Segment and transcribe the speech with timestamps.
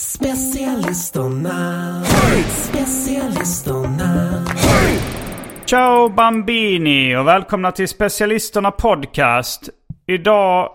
[0.00, 2.02] Specialisterna,
[2.48, 4.44] specialisterna.
[5.66, 9.68] Ciao Bambini och välkomna till Specialisterna Podcast.
[10.06, 10.70] Idag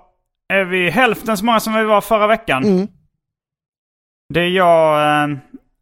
[0.54, 2.88] är vi hälften så många som vi var förra veckan.
[4.34, 5.30] Det är jag, eh,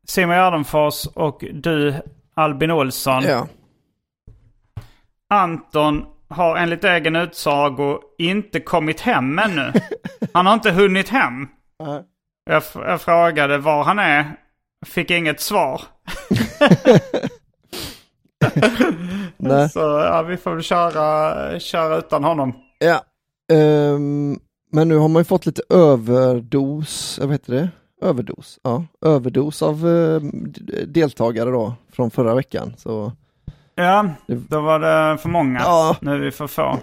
[0.07, 1.95] Simon Gärdenfors och du
[2.35, 3.23] Albin Olsson.
[3.23, 3.47] Ja.
[5.29, 9.73] Anton har enligt egen utsago inte kommit hem ännu.
[10.33, 11.47] Han har inte hunnit hem.
[12.47, 14.25] Jag, jag frågade var han är.
[14.85, 15.81] Fick inget svar.
[19.37, 19.69] Nej.
[19.69, 22.53] Så ja, vi får väl köra, köra utan honom.
[22.79, 23.01] Ja.
[23.55, 24.39] Ehm,
[24.71, 27.69] men nu har man ju fått lite överdos, vad heter det?
[28.01, 28.83] Överdos, ja.
[29.05, 29.81] Överdos av
[30.21, 32.73] d- deltagare då från förra veckan.
[32.77, 33.11] Så
[33.75, 35.59] Ja, då var det för många.
[35.59, 35.95] Ja.
[36.01, 36.77] Nu är vi för få.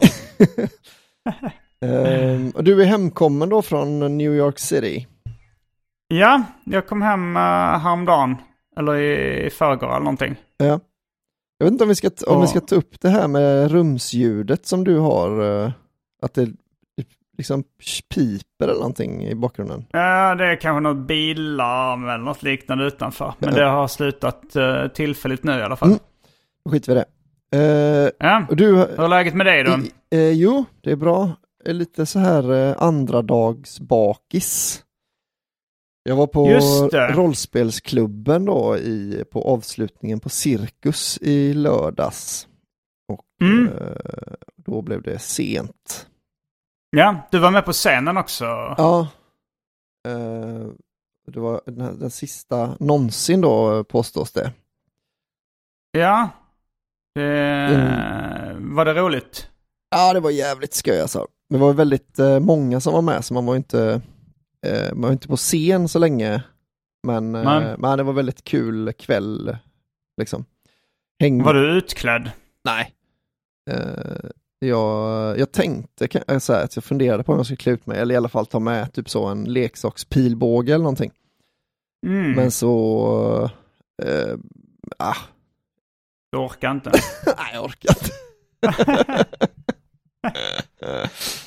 [1.87, 5.07] ehm, och du är hemkommen då från New York City.
[6.09, 7.43] Ja, jag kom hem uh,
[7.79, 8.37] häromdagen.
[8.77, 10.37] Eller i, i förrgår eller någonting.
[10.57, 10.81] Ja.
[11.59, 14.67] Jag vet inte om vi, ska om vi ska ta upp det här med rumsljudet
[14.67, 15.73] som du har, eh,
[16.23, 16.49] att det
[17.39, 17.65] liksom
[18.15, 19.85] piper eller någonting i bakgrunden.
[19.91, 23.35] Ja, det är kanske något billarm eller något liknande utanför.
[23.39, 23.61] Men Ja.
[23.61, 25.89] det har slutat uh, tillfälligt nu i alla fall.
[25.89, 26.01] Mm.
[26.65, 27.07] Då skiter vi i det.
[27.59, 29.79] Eh, Ja, och du, hur är läget med dig då?
[30.19, 31.31] I, jo, det är bra.
[31.65, 34.84] Är lite så här eh, andra dags bakis.
[36.09, 36.49] Jag var på
[37.15, 42.49] rollspelsklubben då i, på avslutningen på Cirkus i lördags.
[43.13, 43.69] Och Mm.
[43.69, 46.07] eh, då blev det sent.
[46.91, 48.45] Ja, du var med på scenen också.
[48.45, 49.09] Ja.
[50.09, 50.67] Eh,
[51.33, 54.53] det var den, den sista någonsin då eh, påstås det.
[55.93, 56.29] Ja.
[57.15, 58.75] Det, Mm.
[58.75, 59.51] Var det roligt?
[59.91, 61.27] Ja, det var jävligt skoj alltså.
[61.51, 64.01] Det var väldigt eh, många som var med, så man var inte, eh,
[64.93, 66.43] man var inte på scen så länge.
[67.05, 69.57] Men, eh, men det var väldigt kul kväll,
[70.17, 70.45] liksom.
[71.21, 71.43] Häng...
[71.43, 72.31] Var du utklädd?
[72.65, 72.95] Nej.
[73.71, 77.73] Eh, jag, jag tänkte eh, så här, att jag funderade på om jag skulle klä
[77.73, 81.13] ut mig, eller i alla fall ta med typ så en leksakspilbåge eller någonting.
[82.07, 82.33] Mm.
[82.33, 83.51] Men så,
[84.03, 84.39] eh,
[84.99, 85.17] ah,
[86.33, 86.91] Du orkar inte.
[87.27, 88.11] nej jag orkar inte.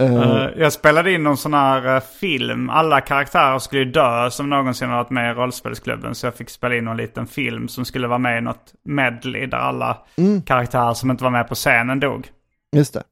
[0.00, 2.70] Eh, jag spelade in någon sån här eh, film.
[2.70, 6.14] Alla karaktärer skulle ju dö som någonsin har varit med i rollspelsklubben.
[6.14, 9.46] Så jag fick spela in någon liten film som skulle vara med i något medley
[9.46, 10.42] där alla Mm.
[10.42, 12.28] karaktärer som inte var med på scenen dog.
[12.76, 13.02] just det.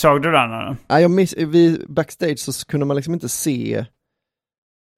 [0.00, 0.52] Såg du den?
[0.52, 0.76] eller?
[0.88, 3.84] Nej, jag miss, vi, backstage så kunde man liksom inte se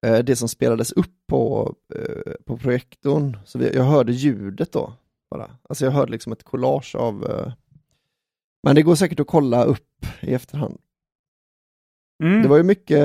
[0.05, 3.37] eh, det som spelades upp på, eh, på projektorn.
[3.45, 4.93] Så vi, jag hörde ljudet då
[5.31, 5.49] bara.
[5.69, 7.53] Alltså jag hörde liksom ett collage av eh,
[8.63, 10.77] men det går säkert att kolla upp i efterhand.
[12.23, 12.41] Mm.
[12.41, 12.99] Det var ju mycket,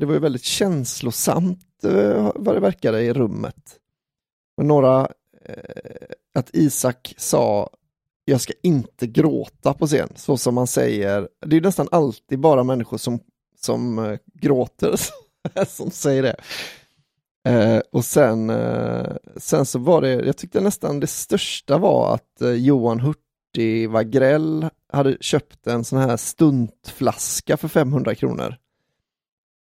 [0.00, 3.78] det var ju väldigt känslosamt eh, vad det verkade i rummet.
[4.56, 5.00] Och några,
[5.44, 7.70] eh, att Isak sa
[8.24, 11.28] jag ska inte gråta på scen, så som man säger.
[11.46, 13.20] Det är nästan alltid bara människor som,
[13.60, 15.00] som eh, gråter
[15.66, 16.36] som säger det.
[17.48, 22.40] Eh, och sen, eh, sen så var det, jag tyckte nästan det största var att
[22.42, 23.00] eh, Johan
[23.54, 28.56] Hurtig Wagrell hade köpt en sån här stuntflaska för 500 kronor.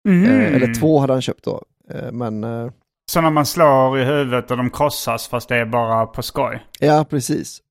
[0.08, 0.26] Mhm.
[0.26, 1.64] Eh, eller två hade han köpt då.
[1.90, 2.72] Eh, men eh,
[3.12, 6.66] Så när man slår i huvudet och de krossas fast det är bara på skoj.
[6.80, 7.62] ja, precis.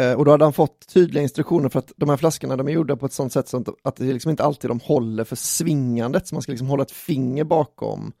[0.00, 2.72] Eh, och då hade han fått tydliga instruktioner för att de här flaskorna de är
[2.72, 6.26] gjorda på ett sånt sätt så att det liksom inte alltid de håller för svingandet,
[6.28, 8.12] så man ska liksom hålla ett finger bakom.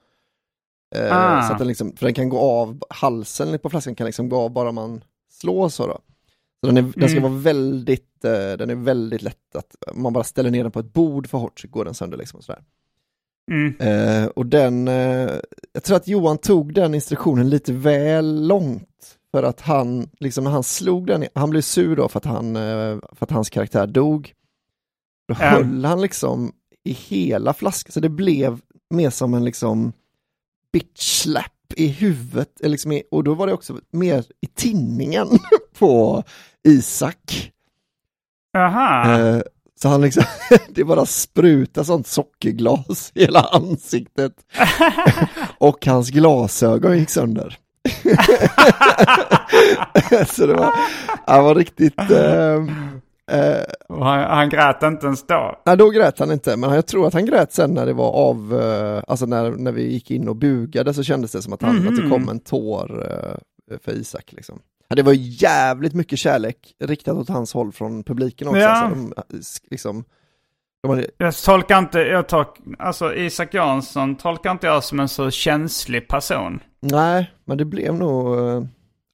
[0.96, 1.42] Eh, Ah.
[1.46, 4.36] så att den liksom, för den kan gå av, halsen på flaskan kan liksom gå
[4.40, 5.98] av bara man slår så då.
[6.64, 7.32] Så den, är, den ska Mm.
[7.32, 10.92] vara väldigt, eh, den är väldigt lätt att, man bara ställer ner den på ett
[10.92, 12.62] bord för hårt så går den sönder liksom och sådär.
[13.50, 13.74] Mm.
[13.78, 15.30] Eh, och den, eh,
[15.72, 19.18] jag tror att Johan tog den instruktionen lite väl långt.
[19.32, 22.56] För att han, liksom när han slog den, han blev sur då för att, han,
[22.56, 24.32] eh, för att hans karaktär dog.
[25.28, 25.46] Då Ja.
[25.46, 26.52] höll han liksom
[26.84, 28.60] i hela flaskan, så det blev
[28.90, 29.92] mer som en liksom
[30.72, 32.60] bitch slap i huvudet.
[32.60, 35.28] eller Liksom i, och då var det också mer i tinningen
[35.78, 36.22] på
[36.64, 37.52] Isak.
[38.52, 39.18] Jaha.
[39.20, 39.40] Eh,
[39.80, 40.24] så han liksom,
[40.68, 44.32] det bara sprutar sånt sockerglas i hela ansiktet.
[45.58, 47.58] och hans glasögon gick sönder.
[50.26, 50.72] så det var,
[51.26, 52.54] han var riktigt, eh,
[53.38, 55.62] eh, han, han grät inte ens då.
[55.66, 58.10] nej, då grät han inte, men jag tror att han grät sen när det var
[58.12, 61.62] av, eh, alltså när, när vi gick in och bugade så kändes det som att,
[61.62, 63.34] han, att det kom en tår eh,
[63.84, 64.32] för Isak.
[64.32, 64.58] Liksom.
[64.88, 68.60] Ja, det var jävligt mycket kärlek riktat åt hans håll från publiken också.
[68.60, 68.70] Ja.
[68.70, 69.38] Alltså, de,
[69.70, 70.04] liksom,
[70.82, 72.48] de hade, Jag tolkar inte, jag tolk,
[72.78, 76.60] alltså Isak Jansson tolkar inte jag som en så känslig person.
[76.80, 78.62] Nej, men det blev nog, eh,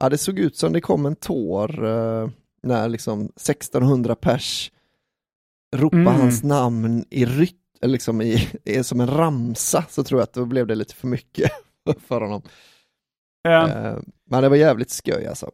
[0.00, 2.28] ja det såg ut som det kom en tår eh,
[2.62, 4.70] när liksom 1600 pers
[5.76, 6.14] ropade Mm.
[6.20, 10.44] hans namn i rytm, liksom i, i, som en ramsa, så tror jag att då
[10.44, 11.50] blev det lite för mycket
[12.08, 12.42] för honom.
[13.42, 13.98] Ja, Eh,
[14.30, 15.50] Men det var jävligt skoj alltså.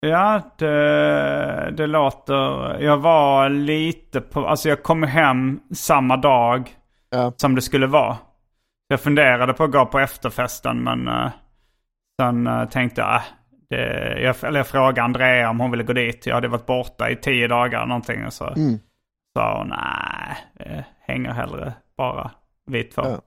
[0.00, 6.76] Ja det, det låter, jag var lite på, alltså jag kom hem samma dag
[7.12, 7.32] Ja.
[7.36, 8.16] som det skulle vara.
[8.88, 11.28] Jag funderade på att gå på efterfesten men uh,
[12.20, 13.22] sen uh, tänkte jag, äh,
[13.70, 16.26] det, jag, eller jag frågade Andrea om hon ville gå dit.
[16.26, 18.78] Jag hade varit borta i tio dagar någonting och så Mm.
[19.36, 22.30] sa hon nej, eh, hänger hellre bara
[22.66, 23.02] vi två.
[23.02, 23.20] Ja.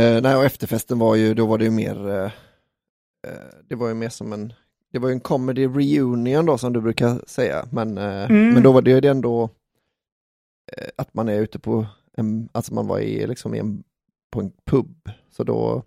[0.00, 1.94] Eh, nej, och efterfesten var ju, då var det ju mer,
[3.68, 4.52] det var ju mer som en,
[4.92, 8.54] det var ju en comedy reunion då som du brukar säga, men, eh, Mm.
[8.54, 9.44] men då var det ju ändå
[10.76, 11.86] eh, att man är ute på,
[12.16, 13.82] en, alltså man var i, liksom i en,
[14.32, 15.82] på en pub, så då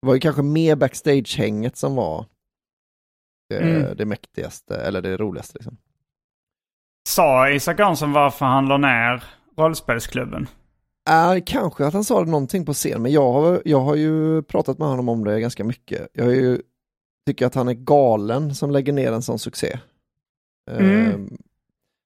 [0.00, 2.26] var det kanske mer backstage-hänget som var
[3.54, 3.96] eh, Mm.
[3.96, 5.76] det mäktigaste, eller det roligaste liksom.
[7.08, 9.24] Sa Isak Jansson varför han la ner
[9.56, 10.46] rollspelsklubben?
[11.10, 14.78] Äh, kanske att han sa någonting på scen, men jag har, jag har ju pratat
[14.78, 16.08] med honom om det ganska mycket.
[16.12, 16.62] Jag har ju,
[17.26, 19.78] tycker att han är galen som lägger ner en sån succé.
[20.70, 21.10] Mm.
[21.10, 21.18] Eh,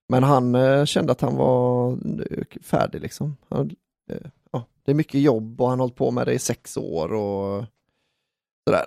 [0.08, 3.36] men han eh, kände att han var eh, färdig liksom.
[3.48, 3.70] Han,
[4.10, 6.76] eh, ja, det är mycket jobb och han har hållit på med det i sex
[6.76, 7.64] år och
[8.66, 8.86] sådär.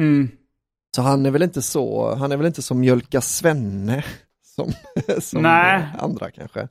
[0.00, 0.28] Mm.
[0.96, 4.04] Så han är väl inte så, han är väl inte som Mjölka Svenne
[4.42, 4.72] som,
[5.20, 5.46] som
[5.98, 6.68] andra kanske.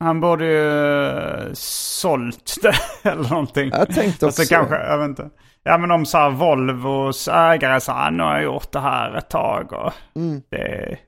[0.00, 0.68] Han borde ju
[1.08, 2.74] eh, sålt det
[3.10, 3.70] eller någonting.
[3.72, 5.30] Jag tänkte också, Alltså kanske, jag vet inte.
[5.62, 9.14] Ja men om så här Volvos ägare sa han nu har jag gjort det här
[9.14, 10.98] ett tag och mm, det,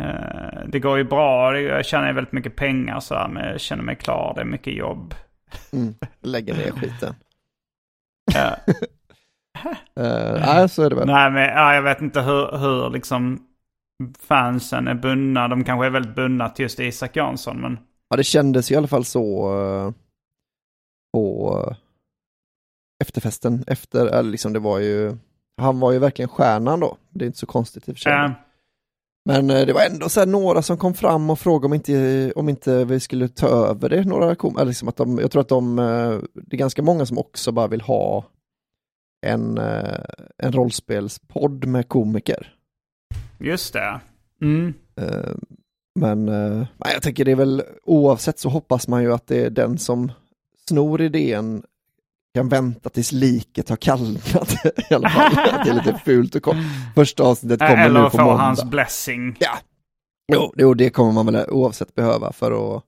[0.00, 1.60] eh, det går ju bra.
[1.60, 4.32] Jag tjänar ju väldigt mycket pengar så här, men jag känner mig klar.
[4.34, 5.14] Det är mycket jobb.
[5.72, 7.14] mm, lägger ner skiten.
[8.34, 8.56] Ja.
[10.00, 11.06] Uh, nej, så är det väl.
[11.06, 13.38] Nej men ja, jag vet inte hur, hur liksom
[14.28, 15.48] fansen är bundna.
[15.48, 17.78] De kanske är väldigt bundna till just Isak Jansson men
[18.08, 19.92] Ja, det kändes i alla fall så uh,
[21.12, 21.76] på uh,
[23.04, 23.64] efterfesten.
[23.66, 25.16] Efter, eller liksom det var ju,
[25.60, 26.96] han var ju verkligen stjärnan då.
[27.10, 28.12] Det är inte så konstigt i och för sig.
[28.12, 28.30] eh,
[29.24, 32.32] Men eh, det var ändå så här några som kom fram och frågade om inte,
[32.36, 34.04] om inte vi skulle ta över det.
[34.04, 37.06] Några kom, eller liksom att de, jag tror att de, eh, det är ganska många
[37.06, 38.24] som också bara vill ha
[39.26, 40.04] en, eh,
[40.42, 42.54] en rollspelspodd med komiker.
[43.38, 44.00] just det.
[44.42, 44.74] Mm.
[45.98, 49.50] Men eh, jag tänker det är väl oavsett så hoppas man ju att det är
[49.50, 50.12] den som
[50.68, 51.62] snor idén
[52.34, 55.26] kan vänta tills liket har kallnat i alla fall.
[55.54, 56.64] Att det är lite fult och kom.
[56.94, 58.42] Första avsnittet kommer Eller nu på få måndag.
[58.42, 59.36] hans blessing.
[59.40, 59.58] Ja,
[60.32, 62.82] jo, jo, det kommer man väl oavsett behöva för att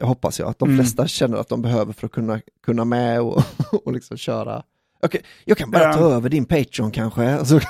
[0.00, 0.78] eh, hoppas jag att de Mm.
[0.84, 3.42] flesta känner att de behöver för att kunna, kunna med och,
[3.84, 4.62] och liksom köra.
[5.02, 5.92] Okej, jag kan bara Ja.
[5.92, 7.60] ta över din Patreon kanske, så,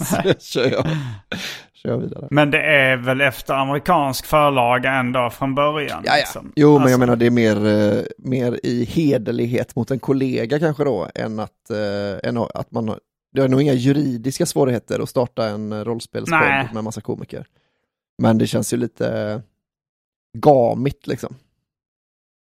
[0.00, 0.86] så kör jag
[1.82, 2.28] kör vidare.
[2.30, 6.02] Men det är väl efter amerikansk förlaga ändå från början?
[6.04, 6.16] Ja, ja.
[6.16, 6.52] liksom.
[6.56, 10.58] Jo, men Alltså, jag menar det är mer, eh, mer i hederlighet mot en kollega
[10.58, 12.98] kanske då, än att, eh, än att man har,
[13.32, 17.46] det är nog inga juridiska svårigheter att starta en eh, rollspelspodd med massa komiker.
[18.22, 19.42] Men det känns ju lite
[20.38, 21.34] gamigt liksom.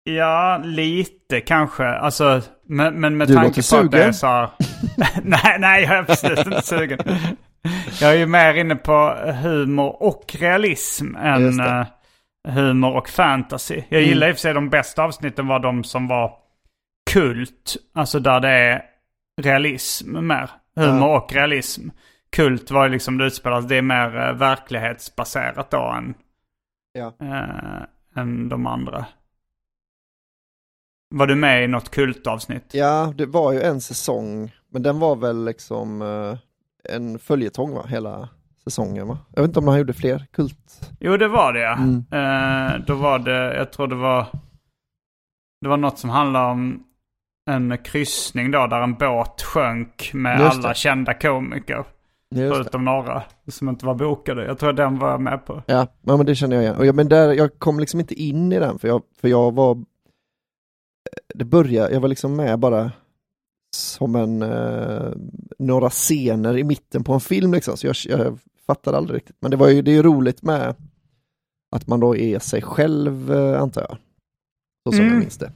[0.02, 1.84] Ja, lite kanske.
[1.84, 4.14] Alltså, men, men med Du tanke på att det är sugen.
[4.14, 4.48] så här...
[5.24, 6.98] nej, nej, jag är absolut inte sugen.
[8.00, 11.46] Jag är ju mer inne på humor och realism än.
[11.60, 11.80] Mm.
[11.80, 11.86] eh,
[12.48, 13.82] humor och fantasy.
[13.88, 16.32] Jag gillar i och för sig de bästa avsnitten var de som var
[17.10, 17.76] kult.
[17.94, 18.82] Alltså där det är
[19.42, 20.50] realism mer.
[20.76, 21.88] Humor och realism.
[22.32, 26.14] Kult var ju liksom det utspelas, det är mer eh, verklighetsbaserat då än,
[26.92, 27.12] Ja.
[27.20, 29.04] eh, än de andra.
[31.14, 32.74] Var du med i något kultavsnitt?
[32.74, 36.02] Ja, det var ju en säsong, men den var väl liksom
[36.84, 38.28] en följetong va, hela
[38.64, 39.18] säsongen va?
[39.34, 40.90] Jag vet inte om han gjorde fler kult.
[41.00, 41.72] Jo, det var det ja.
[41.76, 42.04] Mm.
[42.10, 44.26] Eh, då var det, jag tror det var,
[45.60, 46.84] det var något som handlade om
[47.50, 50.74] en kryssning då där en båt sjönk med Just alla det.
[50.74, 51.76] kända komiker.
[51.76, 51.86] Just
[52.30, 52.54] det.
[52.54, 54.44] Förutom några som inte var bokade.
[54.44, 55.62] Jag tror den var jag med på.
[55.66, 56.76] Ja, ja, men det känner jag igen.
[56.76, 59.54] Och jag, men där, jag kom liksom inte in i den för jag, för jag
[59.54, 59.84] var
[61.34, 62.92] det började, jag var liksom med bara
[63.76, 65.12] som en, eh,
[65.58, 69.36] några scener i mitten på en film liksom, så jag, jag fattade aldrig riktigt.
[69.40, 70.74] Men det var ju, det är ju roligt med
[71.76, 73.96] att man då är sig själv, eh, antar jag.
[74.86, 75.12] Så som Mm.
[75.12, 75.52] jag minns det.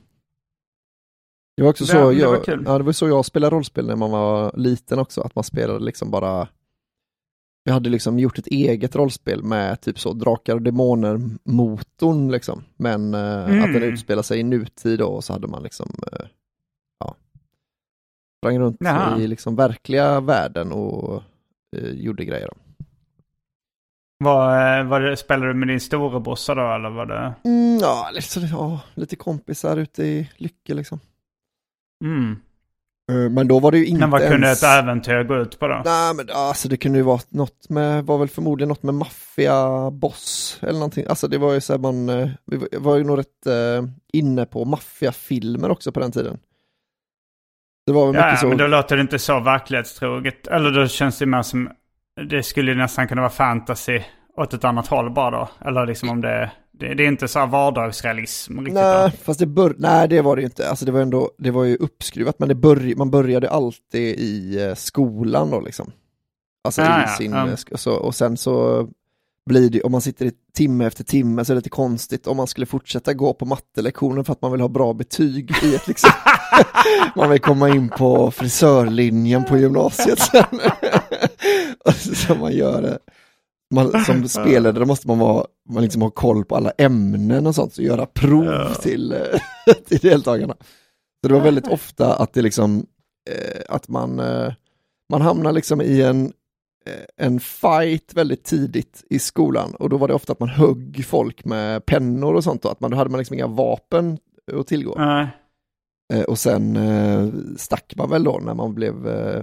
[1.56, 2.62] Det var också Det- så, det var jag, kul.
[2.66, 5.84] ja, det var så jag spelade rollspel när man var liten också, att man spelade
[5.84, 6.48] liksom bara
[7.66, 12.62] jag hade liksom gjort ett eget rollspel med typ så Drakar och Demoner-motorn liksom.
[12.76, 13.64] Men eh, Mm.
[13.64, 16.26] att den utspelar sig i nutid då, och så hade man liksom eh,
[18.44, 19.18] sprang runt Jaha.
[19.18, 21.22] i liksom verkliga världen och
[21.76, 22.50] eh, gjorde grejer.
[24.24, 27.34] Var, eh, var det, spelade du med din storebrorsa då eller var det?
[27.44, 31.00] Mm, ja, lite, ja, lite kompisar ute i Lycke liksom.
[32.04, 32.36] Mm.
[33.12, 34.62] Eh, Men då var det ju inte Men vad kunde ens...
[34.62, 35.82] ett äventyr gå ut på då?
[35.84, 40.58] Nej men alltså det kunde ju vara något med, var väl förmodligen något med maffiaboss
[40.62, 41.06] eller någonting.
[41.08, 43.46] Alltså det var ju så här man, eh, vi var- ju nog rätt
[44.12, 46.38] inne på maffiafilmer också på den tiden.
[47.86, 50.46] Det var väl Ja, mycket ja, men så, då låter det inte så verklighetstroget.
[50.46, 51.70] Eller då känns det mer som,
[52.28, 54.00] det skulle nästan kunna vara fantasy
[54.36, 55.48] åt ett annat håll bara då.
[55.68, 59.16] Eller liksom om det, det, det är inte så här vardagsrealism riktigt nej då.
[59.24, 60.68] fast det bör, nej det var det ju inte.
[60.68, 64.62] Alltså det var ändå, det var ju uppskruvat men det börj, man började alltid i
[64.68, 65.92] eh, skolan då liksom.
[66.64, 67.46] Alltså Ja, i sin, ja.
[67.46, 68.88] sk- så, och sen så
[69.46, 72.36] blir det, om man sitter i timme efter timme så är det lite konstigt om
[72.36, 75.88] man skulle fortsätta gå på mattelektionen för att man vill ha bra betyg i ett
[75.88, 76.10] liksom,
[77.16, 80.44] man vill komma in på frisörlinjen på gymnasiet sen.
[81.84, 82.98] och så, man gör det.
[83.74, 87.74] Man, som spelare måste man, vara, man liksom ha koll på alla ämnen och sånt,
[87.74, 88.74] så göra prov Ja.
[88.74, 90.54] till, eh, till deltagarna.
[91.22, 92.86] Så det var väldigt ofta att det liksom,
[93.30, 94.52] eh, att man, eh,
[95.10, 96.32] man hamnar liksom i en,
[97.16, 101.44] en fight väldigt tidigt i skolan och då var det ofta att man högg folk
[101.44, 104.18] med pennor och sånt och att man, då hade man liksom inga vapen
[104.52, 104.94] att tillgå.
[106.12, 109.42] Eh, och sen eh, stack man väl då när man blev, eh,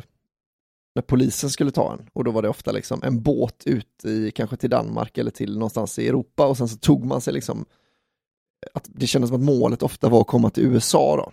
[0.95, 2.09] när polisen skulle ta en.
[2.13, 5.53] Och då var det ofta liksom en båt ut i, kanske till Danmark eller till
[5.53, 7.65] någonstans i Europa och sen så tog man sig liksom,
[8.73, 11.31] att det kändes som att målet ofta var att komma till USA då.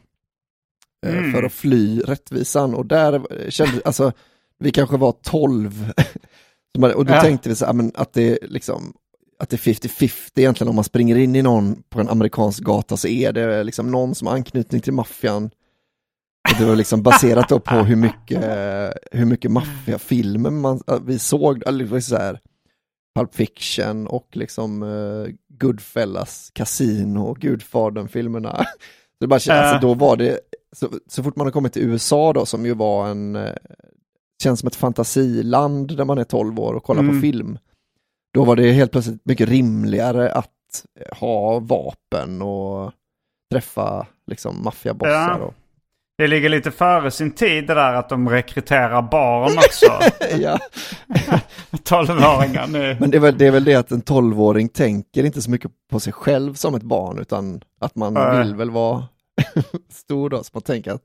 [1.08, 1.32] Eh, Mm.
[1.32, 4.12] För att fly rättvisan och där eh, kände, alltså,
[4.58, 5.92] vi kanske var 12
[6.74, 7.20] Så man- och då Ja.
[7.20, 8.92] tänkte vi så här, att det liksom
[9.40, 12.96] att det är 50-50 egentligen om man springer in i någon på en amerikansk gata
[12.96, 15.44] så är det liksom någon som har anknytning till maffian.
[16.50, 18.44] Och det var liksom baserat på hur mycket,
[19.12, 22.40] hur mycket maffiafilmer man, vi såg, var så här,
[23.18, 28.56] Pulp Fiction och liksom uh, Goodfellas, Casino Gudfadern-filmerna.
[29.18, 30.40] Så det bara, alltså, då var det,
[30.76, 33.52] så, så fort man har kommit till USA då som ju var en, eh,
[34.42, 37.14] känns som ett fantasiland där man är 12 år och kollar Mm.
[37.16, 37.58] på film.
[38.34, 42.92] Då var det helt plötsligt mycket rimligare att eh, ha vapen och
[43.52, 45.38] träffa liksom maffiabossar.
[45.40, 45.52] Ja.
[46.18, 49.86] Det ligger lite före sin tid det där att de rekryterar barn också.
[50.42, 50.58] ja.
[51.72, 52.96] 12-åringar nu.
[53.00, 55.70] Men det är, väl, det är väl det att en 12-åring tänker inte så mycket
[55.90, 58.38] på sig själv som ett barn utan att man Nej.
[58.38, 59.04] vill väl vara
[59.92, 61.04] stor då, så man tänker att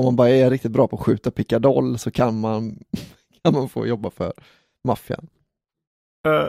[0.00, 2.78] om man bara är riktigt bra på att skjuta pickadoll så kan man,
[3.44, 4.32] kan man få jobba för
[4.84, 5.26] maffian.
[6.28, 6.48] Eh,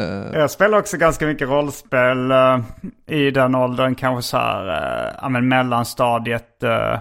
[0.00, 2.60] Eh, Jag spelar också ganska mycket rollspel eh,
[3.06, 3.94] i den åldern.
[3.94, 6.98] Kanske så här, uh, ja, men mellanstadiet eh,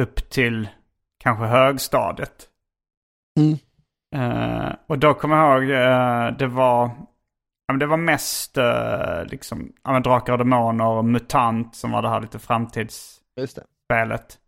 [0.00, 0.68] upp till
[1.22, 2.48] kanske högstadiet.
[3.40, 3.58] Mm.
[4.16, 6.90] Eh, och då kommer jag ihåg, eh, det var,
[7.66, 11.90] ja, men det var mest uh, liksom, ja, men Drakar och Demoner och MUTANT som
[11.90, 14.38] var det här lite framtidsspelet.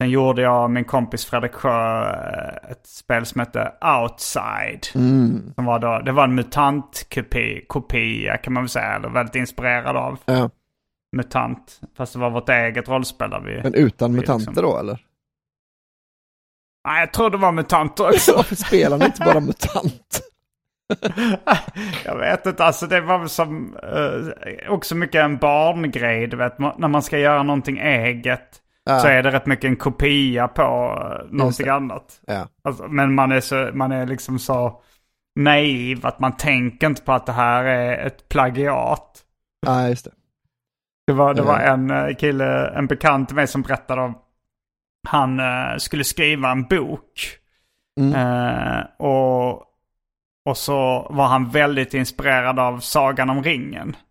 [0.00, 4.86] Sen gjorde jag och min kompis Fredrik Sjö eh, ett spel som hette Outside.
[4.94, 5.52] Mm.
[5.54, 10.18] Som var då, det var en mutantkopia kan man väl säga, eller väldigt inspirerad av.
[10.24, 10.50] Ja.
[11.16, 11.80] mutant.
[11.96, 13.60] Fast det var vårt eget rollspel där vi...
[13.62, 14.98] Men utan vi mutanter liksom- då eller?
[16.88, 18.32] Nej, jag tror det var mutanter också.
[18.36, 20.20] Varför spelar ni inte bara mutant?
[22.04, 26.26] jag vet inte, alltså det var väl som eh, också mycket en barngrej.
[26.26, 28.98] Du vet, när man ska göra någonting eget Ja.
[28.98, 32.20] så är det rätt mycket en kopia på uh, någonting annat.
[32.26, 32.48] Ja.
[32.62, 34.82] Alltså, men man är, så, man är liksom så
[35.36, 39.22] naiv att man tänker inte på att det här är ett plagiat.
[39.66, 40.10] ja, just det.
[41.06, 44.14] Det var, det var en eh, kille, en bekant till mig som berättade om
[45.08, 47.36] han eh, skulle skriva en bok.
[48.00, 48.14] Mm.
[48.14, 49.64] Eh, och,
[50.50, 53.96] och så var han väldigt inspirerad av Sagan om ringen.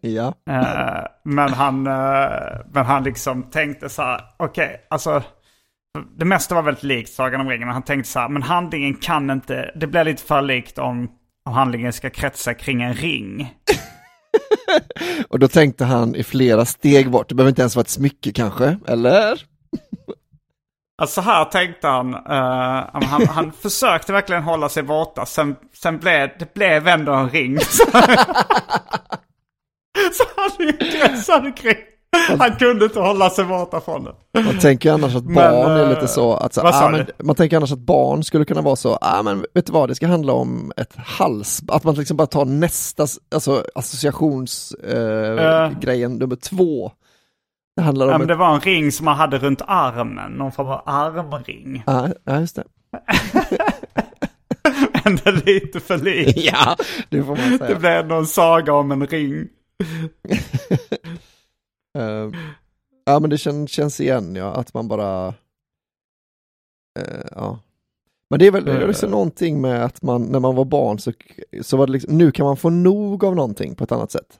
[0.00, 0.34] Ja.
[0.50, 5.22] Eh, men, han, eh, men han liksom tänkte så här, okej, alltså
[6.18, 7.66] det mesta var väldigt likt Sagan om ringen.
[7.66, 11.08] Men han tänkte så här, men handlingen kan inte, det blir lite för likt om,
[11.44, 13.54] om handlingen ska kretsa kring en ring.
[15.28, 18.32] Och då tänkte han i flera steg bort, det behöver inte ens vara ett smycke
[18.32, 19.51] kanske, eller?
[20.98, 22.14] Alltså så här tänkte han.
[22.14, 25.26] eh, han, han försökte verkligen hålla sig borta.
[25.26, 27.58] Sen, sen blev det blev ändå en ring.
[27.70, 27.84] Så,
[30.12, 31.76] så han kretsade kring.
[32.38, 34.42] Han kunde inte hålla sig borta från det.
[34.42, 37.36] Man tänker annars att Men, barn är eh, lite så att så, ah, men, man
[37.36, 40.06] tänker annars att barn skulle kunna vara så, ah, men vet du vad, det ska
[40.06, 46.36] handla om ett hals, att man liksom bara tar nästa alltså, associationsgrejen eh, grejen nummer
[46.36, 46.92] två.
[47.76, 50.32] Det handlar om Ja, men ett, det var en ring som han hade runt armen.
[50.32, 51.82] Någon form av armring.
[51.86, 52.64] ja, ja, just det.
[55.04, 56.36] Ändå lite för lik.
[56.52, 56.76] Ja,
[57.08, 57.78] det får man Det säga.
[57.78, 59.48] blev någon saga om en ring.
[61.98, 62.30] Eh,
[63.06, 65.28] ja, men det kän, känns igen, ja, att man bara,
[67.00, 67.58] eh, ja.
[68.30, 69.10] Men det är väl det är liksom Eh.
[69.10, 71.12] någonting med att man, när man var barn så,
[71.62, 74.38] så var det liksom, nu kan man få nog av någonting på ett annat sätt.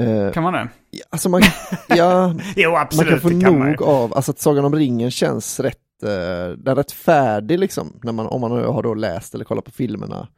[0.00, 0.68] Eh, Kan man det?
[1.10, 1.42] Alltså man,
[1.88, 3.10] ja, Jo, man absolut.
[3.10, 6.08] kan få kan man nog av, alltså att Sagan om ringen känns rätt, eh,
[6.56, 9.70] den är rätt färdig liksom, när man, om man har då läst eller kollat på
[9.70, 10.28] filmerna.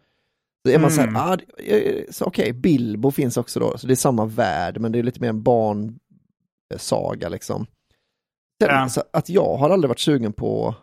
[0.67, 1.15] Så är man så Mm.
[1.15, 4.93] här, ah, eh, så okej, Bilbo finns också då, så det är samma värld, men
[4.93, 7.67] det är lite mer en barnsaga liksom.
[8.63, 8.89] Sen, Ja.
[8.89, 10.75] så att jag har aldrig varit sugen på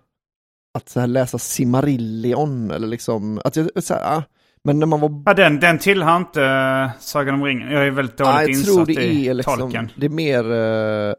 [0.78, 4.24] att så här läsa Simarillion eller liksom, att jag, så här, ah,
[4.64, 7.72] men när man var Ja, den, den tillhör inte uh, Sagan om ringen.
[7.72, 9.90] Jag är väldigt dåligt Ja, jag insatt tror det i är liksom, tolken.
[9.96, 11.14] det är mer, eh,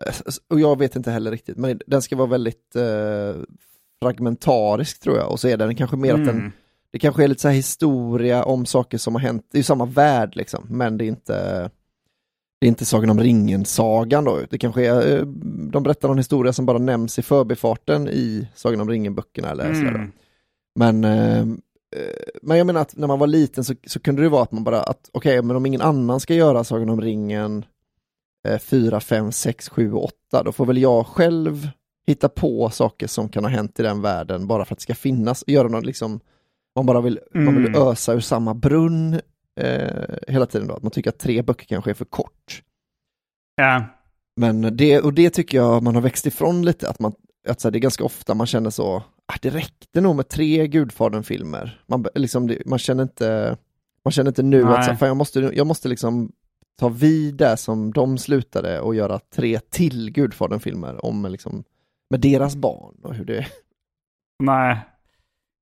[0.51, 3.43] och jag vet inte heller riktigt, men den ska vara väldigt eh,
[4.03, 6.53] fragmentarisk tror jag, och så är den kanske mer att den, Mm.
[6.93, 9.65] det kanske är lite så här historia om saker som har hänt, det är ju
[9.65, 11.71] samma värld liksom, men det är inte
[12.61, 15.27] det är inte Sagan om ringen-sagan då, det kanske är, eh,
[15.73, 19.91] de berättar någon historia som bara nämns i förbifarten i Sagan om ringen-böckerna eller sådär.
[19.93, 19.99] då.
[19.99, 20.13] Mm.
[21.93, 24.43] Men, eh, men jag menar att när man var liten så, så kunde det vara
[24.43, 27.65] att man bara, att okej, men om ingen annan ska göra Sagan om ringen
[28.49, 31.69] eh, 4, 5, 6, 7 och 8, då får väl jag själv
[32.07, 34.95] hitta på saker som kan ha hänt i den världen bara för att det ska
[34.95, 36.21] finnas, göra något liksom,
[36.77, 37.83] man bara vill, man vill Mm.
[37.83, 39.21] ösa ur samma brunn
[39.61, 42.63] eh, hela tiden då, att man tycker att tre böcker kanske är för kort.
[43.57, 43.85] Ja.
[44.37, 47.13] Men det, och det tycker jag man har växt ifrån lite, att, man,
[47.49, 50.29] att så här, det är ganska ofta man känner så, ah, det räckte nog med
[50.29, 51.81] tre Gudfadern-filmer.
[51.87, 53.57] Man, liksom, det- man känner inte,
[54.05, 54.75] man känner inte nu Nej.
[54.75, 56.33] att så här, fan, jag, måste, jag måste liksom
[56.79, 61.65] ta vid där som de slutade och göra tre till Gudfadern-filmer om liksom,
[62.11, 63.47] med deras barn och hur det
[64.43, 64.79] Nej.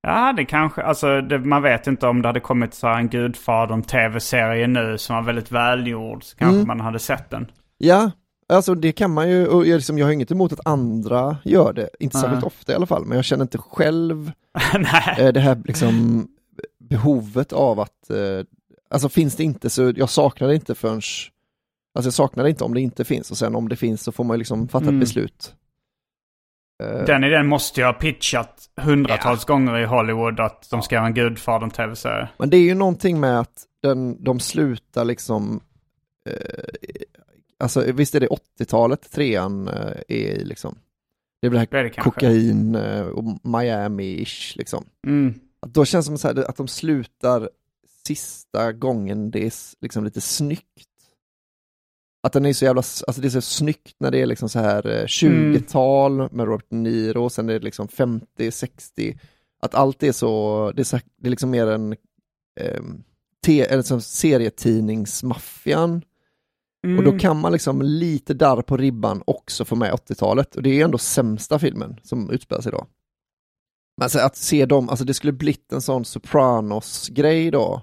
[0.02, 4.66] Ja, det kanske, alltså det, man vet inte om det hade kommit så en Gudfadern-tv-serie
[4.66, 6.24] nu som var väldigt välgjord.
[6.24, 6.66] Så kanske Mm.
[6.66, 7.50] man hade sett den.
[7.78, 8.10] Ja,
[8.54, 11.72] alltså det kan man ju, och jag, liksom, jag har inget emot att andra gör
[11.72, 14.32] det, inte särskilt ofta i alla fall, men jag känner inte själv
[15.18, 16.28] eh, det här liksom
[16.78, 18.44] behovet av att, eh,
[18.90, 20.94] alltså finns det inte så jag saknar det inte förrän,
[21.94, 24.12] alltså jag saknar det inte om det inte finns och sen om det finns så
[24.12, 24.94] får man ju liksom fatta Mm.
[24.96, 25.54] ett beslut.
[26.82, 31.06] Eh, Den idén måste jag ha pitchat hundratals gånger i Hollywood att de ska göra
[31.06, 32.28] en Gudfadern-tv-serie.
[32.38, 35.60] Men det är ju någonting med att den, de slutar liksom,
[36.30, 36.34] eh,
[37.60, 40.78] alltså visst är det 80-talet trean eh, är i liksom.
[41.40, 44.84] Det är väl det Det är här det kokain eh, och Miami-ish liksom.
[45.06, 45.34] Mm.
[45.60, 47.50] Att då känns det som så här, att de slutar
[48.06, 50.76] sista gången det är liksom lite snyggt.
[52.22, 54.58] Att den är så jävla, alltså det är så snyggt när det är liksom så
[54.58, 59.18] här eh, 20-tal med Robert De Niro, och sen är det liksom 50, 60.
[59.62, 61.92] Att allt är så, det är, så, det är liksom mer en
[62.60, 62.82] eh,
[63.44, 66.02] te, eller som serietidningsmaffian.
[66.86, 66.98] Mm.
[66.98, 70.56] Och då kan man liksom lite där på ribban också få med 80-talet.
[70.56, 72.86] Och det är ändå sämsta filmen som utspelar sig då.
[73.96, 77.82] Men alltså att se dem, alltså det skulle blivit en sån Sopranos-grej då.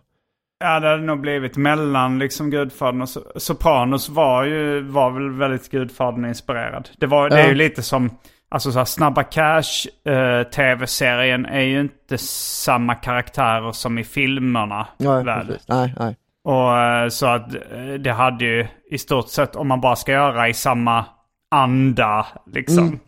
[0.59, 5.31] Ja, det hade nog blivit mellan liksom Gudfadern och So- Sopranos var ju var väl
[5.31, 6.89] väldigt Gudfadern-inspirerad.
[6.97, 7.49] Det, var, det är Ja.
[7.49, 8.09] ju lite som,
[8.49, 14.87] alltså så här, Snabba Cash, eh, tv-serien är ju inte samma karaktärer som i filmerna.
[14.97, 15.47] Nej, väl.
[15.47, 15.67] precis.
[15.67, 16.15] nej, nej.
[16.47, 20.11] Och eh, så att eh, det hade ju i stort sett, om man bara ska
[20.11, 21.05] göra i samma
[21.51, 22.99] anda liksom.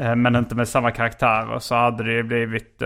[0.00, 2.76] eh, Men inte med samma karaktärer så hade det ju blivit,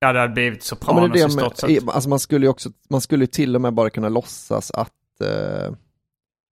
[0.00, 2.18] ja det hade blivit Ja, Sopranos men det är i det stort med, alltså man
[2.18, 5.74] skulle ju också, man skulle till och med bara kunna låtsas att eh,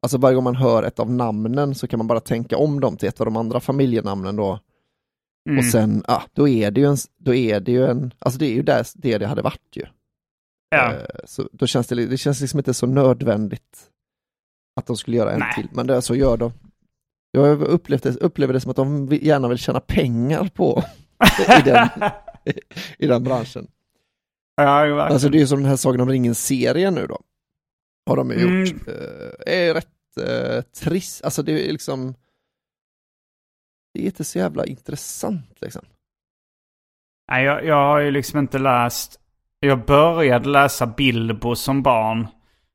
[0.03, 2.97] Alltså varje gång man hör ett av namnen så kan man bara tänka om dem
[2.97, 4.59] till ett av de andra familjenamnen då.
[5.49, 5.59] Mm.
[5.59, 8.47] Och sen, ja, då är det ju en, då är det ju en, alltså det
[8.47, 9.87] är ju där, det det hade varit ju.
[10.71, 10.93] Ja.
[10.93, 13.91] Eh, Så då känns det, det känns liksom inte så nödvändigt
[14.81, 15.55] att de skulle göra en Nej.
[15.55, 16.53] till, men det, så gör de.
[17.31, 20.83] Jag upplevde det, upplever det som att de gärna vill tjäna pengar på
[21.59, 21.89] i, den,
[22.99, 23.67] i den branschen.
[24.57, 25.01] ja, verkligen.
[25.01, 27.21] Alltså det är som den här Sagan om ringen-serien nu då.
[28.07, 28.65] Har de ju Mm.
[28.65, 28.89] gjort.
[28.89, 32.15] Eh, är rätt eh, trist, alltså det är liksom
[33.95, 35.85] Det är inte så jävla intressant liksom.
[37.31, 39.20] Nej, jag, jag har ju liksom inte läst...
[39.61, 42.27] Jag började läsa Bilbo som barn.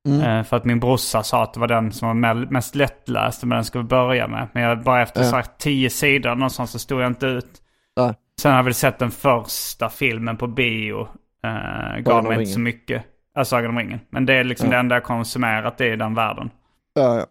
[0.08, 0.22] Mm.
[0.22, 3.44] Eh, för att min brorsa sa att det var den som var me- mest lättläst,
[3.44, 4.48] men den ska vi börja med.
[4.54, 5.44] Men jag, bara efter Ja.
[5.58, 7.62] tio sidor någonstans så stod jag inte ut.
[7.98, 8.14] Nej.
[8.42, 11.08] Sen har jag väl sett den första filmen på bio.
[11.44, 13.04] Eh, gav mig inte så mycket.
[13.34, 14.00] Ja, Sagan om ringen.
[14.10, 14.72] Men det är liksom Ja.
[14.74, 16.50] det enda jag konsumerat, det är den världen.
[16.94, 17.26] Ja, ja.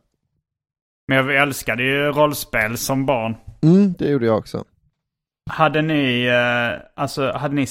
[1.09, 3.35] Men jag älskade ju rollspel som barn.
[3.63, 4.65] Mm, det gjorde jag också.
[5.51, 7.67] Hade ni, eh, alltså, hade ni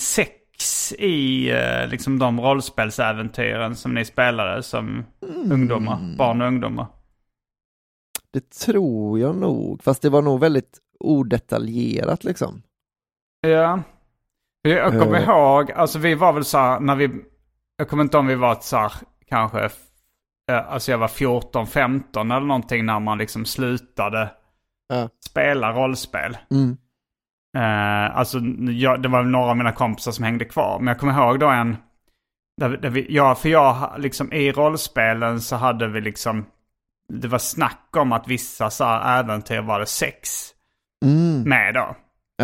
[0.93, 5.03] i eh, liksom de rollspelsäventyren som ni spelade som
[5.51, 6.85] ungdomar, barn och ungdomar?
[8.33, 12.61] Det tror jag nog, fast det var nog väldigt odetaljerat liksom.
[13.41, 13.79] Ja.
[14.61, 15.23] Jag kommer Eh.
[15.29, 17.09] ihåg, alltså vi var väl så här när vi,
[17.77, 18.91] jag kommer inte om vi var så här
[19.27, 19.69] kanske,
[20.51, 24.29] alltså jag var 14, 15 eller någonting när man liksom slutade
[24.87, 25.09] Ja.
[25.29, 26.37] spela rollspel.
[26.51, 26.77] Mm.
[27.57, 28.39] Eh, alltså
[28.71, 30.79] jag, det var några av mina kompisar som hängde kvar.
[30.79, 31.77] Men jag kommer ihåg då en...
[32.57, 36.45] Där, där vi, ja, för jag liksom i rollspelen så hade vi liksom...
[37.13, 40.49] Det var snack om att vissa så här äventyr var det sex
[41.05, 41.41] Mm.
[41.49, 41.95] med då.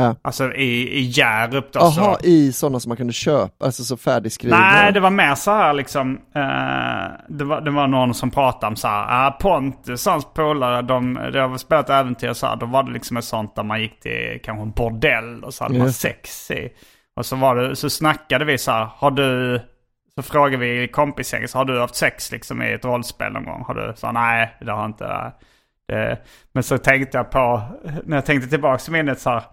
[0.02, 0.16] Ja.
[0.22, 4.60] Alltså i, i Hjärup då Jaha, i sådana som man kunde köpa, alltså så färdigskrivna?
[4.60, 6.20] Nej, det var mer så här liksom.
[6.36, 6.42] Eh,
[7.28, 9.06] det, var, det var någon som pratade om så här.
[9.28, 12.56] Ah, Pontus, hans polare, de, de har spelat äventyr så här.
[12.56, 15.64] Då var det liksom ett sånt där man gick till kanske en bordell och så
[15.64, 16.08] hade man Just det.
[16.08, 16.70] sex i.
[17.16, 18.88] Och så var det, så snackade vi så här.
[18.96, 19.62] Har du,
[20.16, 23.64] så frågade vi i kompisgänget, har du haft sex liksom i ett rollspel någon gång?
[23.68, 25.32] Har du, så nej, det har jag inte.
[25.88, 26.18] Det,
[26.52, 27.62] men så tänkte jag på,
[28.04, 29.44] när jag tänkte tillbaka till minnet så här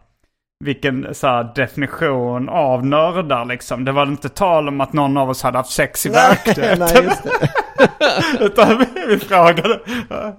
[0.65, 3.85] vilken så här, definition av nördar liksom.
[3.85, 7.11] Det var inte tal om att någon av oss hade haft sex i verkligheten.
[8.41, 9.81] Utan vi, frågade.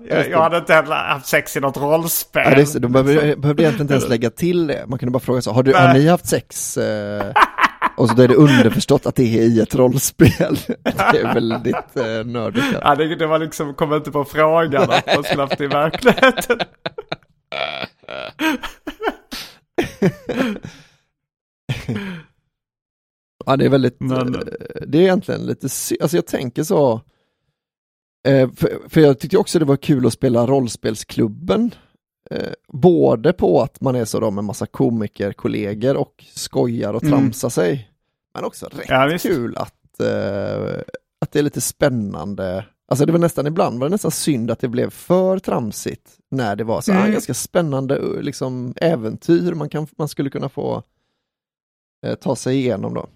[0.10, 2.44] Jag, jag hade inte heller haft sex i något rollspel.
[2.46, 4.86] Ja, det är, de behövde, behövde egentligen inte ens lägga till det.
[4.88, 6.78] Man kunde bara fråga så, har, du, har ni haft sex?
[6.78, 7.32] Eh,
[7.98, 10.58] och så är det underförstått att det är i ett rollspel.
[11.12, 12.66] Det är väldigt eh, nördigt.
[12.82, 15.68] Ja, det, det var liksom, kom inte på frågan att man skulle haft det i
[15.68, 16.60] verkligheten.
[23.46, 24.42] Ja, det är väldigt, Men- eh,
[24.88, 25.68] det är egentligen lite,
[26.02, 27.02] alltså jag tänker så,
[28.28, 31.72] eh, för, för jag tyckte också det var kul att spela rollspelsklubben,
[32.32, 37.04] eh, både på att man är så då med massa komiker, kollegor och skojar och
[37.04, 37.12] Mm.
[37.20, 37.92] tramsar sig,
[38.34, 40.02] men också rätt Ja, kul att,
[41.22, 44.60] att det är lite spännande, alltså det var nästan ibland var det nästan synd att
[44.60, 47.12] det blev för tramsigt när det var så här, Mm.
[47.12, 50.84] ganska spännande eh, liksom äventyr man, kan, man skulle kunna få
[52.06, 53.08] eh, ta sig igenom då.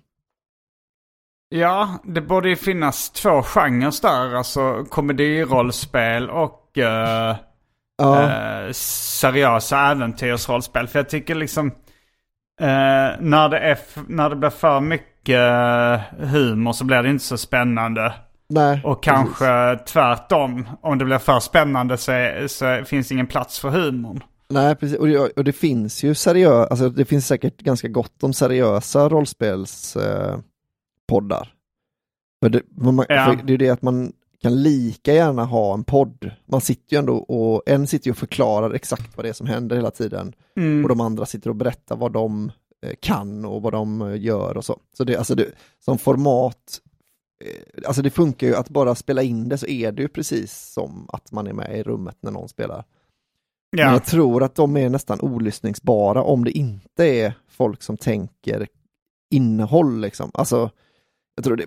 [1.49, 4.35] Ja, det borde ju finnas två genrer där.
[4.35, 7.35] Alltså komedirollspel och eh,
[7.97, 8.21] Ja.
[8.31, 10.87] eh, seriösa äventyrsrollspel.
[10.87, 11.67] För jag tycker liksom
[12.61, 17.23] eh, när, det är när det blir för mycket eh, humor så blir det inte
[17.23, 18.13] så spännande.
[18.53, 19.13] Nej, Och precis.
[19.37, 20.67] kanske tvärtom.
[20.81, 24.23] Om det blir för spännande så, är, så finns ingen plats för humorn.
[24.49, 24.97] Nej, precis.
[24.97, 29.09] Och det, och det finns ju seriösa, alltså det finns säkert ganska gott om seriösa
[29.09, 30.43] rollspelspoddar.
[32.45, 33.35] Eh, det, man, Ja.
[33.43, 36.31] det är det att man kan lika gärna ha en podd.
[36.45, 39.47] Man sitter ju ändå och en sitter ju och förklarar exakt vad det är som
[39.47, 40.33] händer hela tiden.
[40.57, 40.83] Mm.
[40.83, 42.51] Och de andra sitter och berättar vad de
[42.85, 44.79] eh, kan och vad de eh, gör och så.
[44.97, 45.45] Så det, alltså det,
[45.85, 46.79] som format,
[47.85, 51.05] alltså det funkar ju att bara spela in det så är det ju precis som
[51.13, 52.83] att man är med i rummet när någon spelar.
[53.71, 53.91] Men Ja.
[53.91, 58.67] jag tror att de är nästan olyssningsbara om det inte är folk som tänker
[59.33, 60.31] innehåll liksom.
[60.33, 60.69] Alltså,
[61.35, 61.65] jag tror det,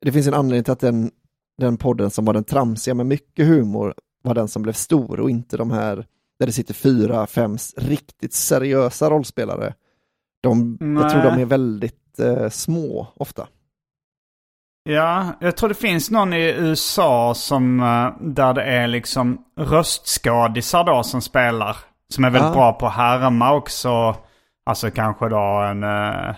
[0.00, 1.10] det finns en anledning till att den,
[1.58, 5.30] den podden som var den tramsiga med mycket humor var den som blev stor och
[5.30, 6.06] inte de här
[6.38, 9.74] där det sitter fyra, fem riktigt seriösa rollspelare.
[10.42, 13.48] De, jag tror de är väldigt eh, små ofta.
[14.88, 20.84] Ja, jag tror det finns någon i USA som, eh, där det är liksom röstskådisar
[20.84, 21.76] då som spelar.
[22.08, 22.54] Som är väldigt ah.
[22.54, 24.16] bra på att härma också.
[24.66, 26.34] Alltså kanske då en uh,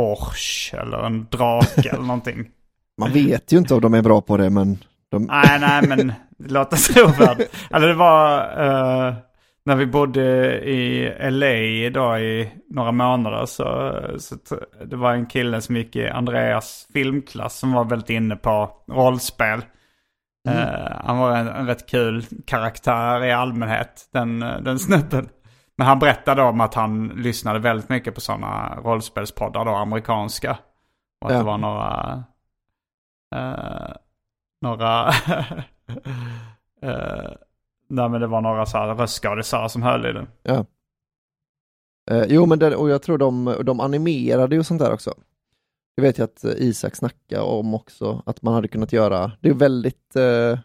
[0.00, 2.48] ors eller en drake eller någonting.
[3.00, 4.78] Man vet ju inte om de är bra på det men...
[5.10, 5.22] De...
[5.22, 7.54] nej, nej men det låter trovärdigt.
[7.70, 8.38] Alltså det var...
[8.64, 9.14] Uh,
[9.68, 10.22] när vi bodde
[10.60, 14.36] i LA då i några månader så, så
[14.84, 19.62] det var en kille som gick i Andreas filmklass som var väldigt inne på rollspel.
[20.48, 20.58] Mm.
[20.58, 25.28] Uh, han var en, en rätt kul karaktär i allmänhet, den, den snubben.
[25.76, 30.58] Men han berättade om att han lyssnade väldigt mycket på sådana rollspelspoddar då, amerikanska.
[31.20, 31.38] Och att ja.
[31.38, 32.24] det var några...
[33.34, 33.94] Uh,
[34.60, 35.08] några...
[36.84, 37.32] uh,
[37.88, 40.26] Nej men det var några så här röstskådisar som höll i den.
[40.42, 40.66] Ja.
[42.10, 45.14] Eh, jo men det, och jag tror de, de animerade ju sånt där också.
[45.96, 49.54] Det vet jag att Isak snackade om också, att man hade kunnat göra, det är
[49.54, 50.58] väldigt eh,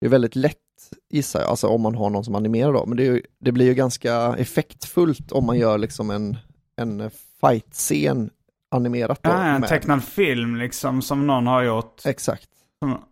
[0.00, 0.56] det är väldigt lätt
[1.10, 3.66] gissar jag, alltså om man har någon som animerar då, men det, är, det blir
[3.66, 6.36] ju ganska effektfullt om man gör liksom en,
[6.76, 8.30] en fight-scen
[8.70, 9.22] animerat.
[9.22, 12.06] Då, ja, en tecknad film liksom som någon har gjort.
[12.06, 12.48] Exakt.
[12.78, 13.04] Som,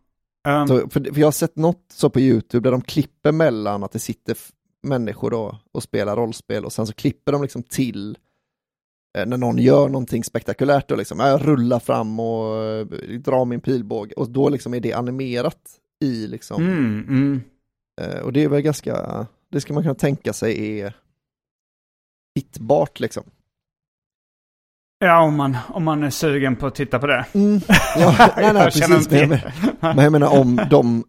[0.47, 3.85] Um, så, för, för, jag har sett något så på YouTube där de klipper mellan
[3.85, 4.37] att det sitter
[4.83, 8.19] människor då och spelar rollspel och sen så klipper de liksom till
[9.19, 12.87] eh, när någon gör någonting spektakulärt och liksom, jag rullar fram och eh,
[13.19, 16.63] drar min pilbåge och då liksom är det animerat i liksom.
[16.63, 17.41] Mm, mm.
[18.01, 20.97] Eh, och det är väl ganska, det ska man kunna tänka sig är
[22.35, 23.25] hittbart liksom.
[24.99, 27.27] Ja, om man, om man är sugen på att titta på det.
[27.33, 27.61] Mm.
[27.97, 29.11] Ja, nej, nej, precis.
[29.11, 29.29] Men,
[29.81, 31.05] men jag menar om de,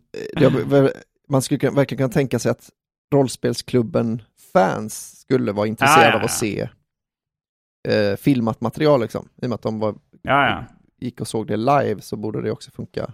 [1.30, 2.70] man skulle verkligen kunna tänka sig att
[3.14, 4.22] rollspelsklubben
[4.54, 6.20] fans skulle vara intresserade ja, ja, ja.
[6.20, 6.70] av att se
[7.88, 9.30] eh, filmat material liksom.
[9.42, 9.96] I och med att de var,
[11.00, 13.12] gick och såg det live så borde det också funka.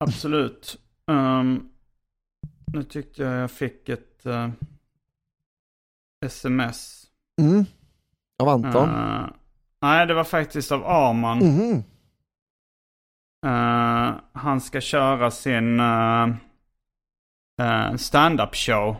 [0.00, 0.78] Absolut.
[1.06, 1.68] Um,
[2.72, 4.48] nu tyckte jag jag fick ett uh,
[6.24, 7.06] sms.
[7.40, 7.64] Mm.
[8.38, 8.88] Av Anton.
[8.88, 9.30] Uh,
[9.82, 11.42] Nej, det var faktiskt av Arman.
[11.42, 11.82] Mm.
[13.46, 16.28] Uh, han ska köra sin uh,
[17.62, 18.96] uh, stand-up show.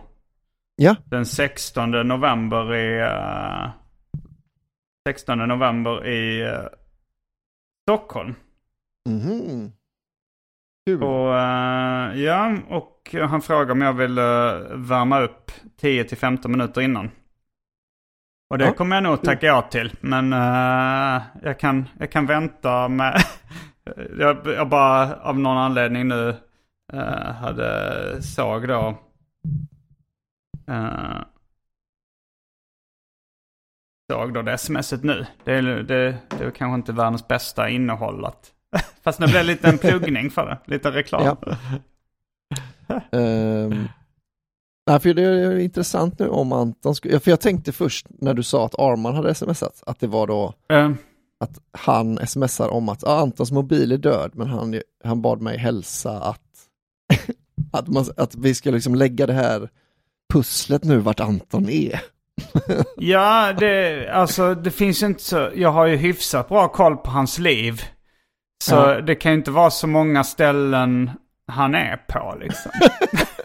[0.76, 0.96] Ja.
[1.04, 3.02] Den 16 november i...
[3.02, 3.70] Uh,
[5.08, 6.68] 16 november i uh,
[7.82, 8.34] Stockholm.
[9.08, 9.72] Mm.
[10.86, 11.02] Kul.
[11.02, 11.34] Och,
[12.18, 14.14] ja, och han frågar om jag vill
[14.88, 17.10] värma upp 10-15 minuter innan.
[18.48, 18.72] Och det ja.
[18.72, 19.92] kommer jag nog tacka ja till.
[20.00, 23.22] Men uh, jag, kan, jag kan vänta med...
[24.18, 26.36] jag, jag, bara av någon anledning nu
[26.92, 28.98] uh, hade såg då...
[30.70, 31.22] Uh,
[34.12, 35.26] såg då det smset nu.
[35.44, 38.26] Det är, det, det är kanske inte världens bästa innehåll.
[39.02, 40.58] Fast nu blev det lite en pluggning för det.
[40.64, 41.36] Lite reklam.
[42.88, 43.00] Ja.
[43.10, 43.88] um,
[44.88, 48.42] Nej, för det är intressant nu om Anton skulle, för jag tänkte först när du
[48.42, 50.96] sa att Arman hade smsat, att det var då mm.
[51.40, 55.58] att han smsar om att ah, Antons mobil är död, men han, han bad mig
[55.58, 56.40] hälsa att,
[57.72, 59.68] att, man, att vi ska liksom lägga det här
[60.32, 62.00] pusslet nu vart Anton är.
[62.96, 67.38] ja, det, alltså det finns inte så, jag har ju hyfsat bra koll på hans
[67.38, 67.82] liv.
[68.64, 69.00] Så ja.
[69.00, 71.10] det kan ju inte vara så många ställen
[71.48, 72.72] han är på liksom.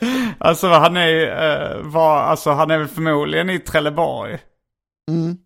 [0.38, 4.38] alltså han är, uh, var, alltså han är väl förmodligen i Trelleborg.
[5.10, 5.38] Mm.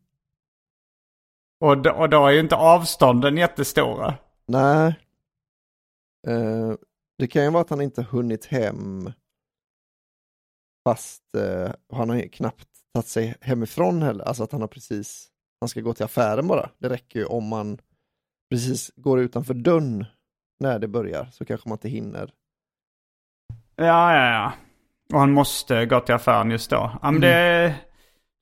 [1.60, 4.14] Och, då, och då är ju inte avstånden jättestora.
[4.46, 4.94] Nej.
[6.28, 6.74] Uh,
[7.18, 9.12] det kan ju vara att han inte hunnit hem.
[10.84, 14.24] Fast uh, han har knappt tagit sig hemifrån heller.
[14.24, 15.28] Alltså att han har precis,
[15.60, 16.70] han ska gå till affären bara.
[16.78, 17.78] Det räcker ju om man
[18.50, 20.04] precis går utanför dörren
[20.60, 22.32] när det börjar så kanske man inte hinner
[23.76, 24.52] Ja, ja, ja.
[25.12, 26.76] Och han måste gå till affären just då.
[26.76, 27.20] Ja, men mm.
[27.20, 27.74] det,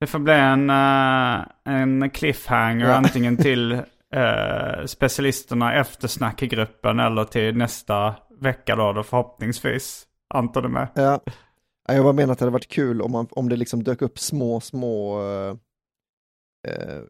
[0.01, 2.95] det får bli en, uh, en cliffhanger ja.
[2.95, 10.69] antingen till uh, specialisterna efter snackgruppen eller till nästa vecka då, då förhoppningsvis Anton är
[10.69, 10.89] med.
[10.95, 11.21] Ja.
[11.89, 14.19] Jag bara menar att det hade varit kul om, man, om det liksom dök upp
[14.19, 15.57] små, små uh,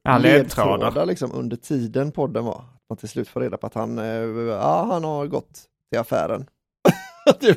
[0.02, 2.58] ja, ledtrådar liksom, under tiden podden var.
[2.58, 3.98] Att man till slut får reda på att han,
[4.48, 6.46] ja, han har gått till affären.
[7.40, 7.54] det,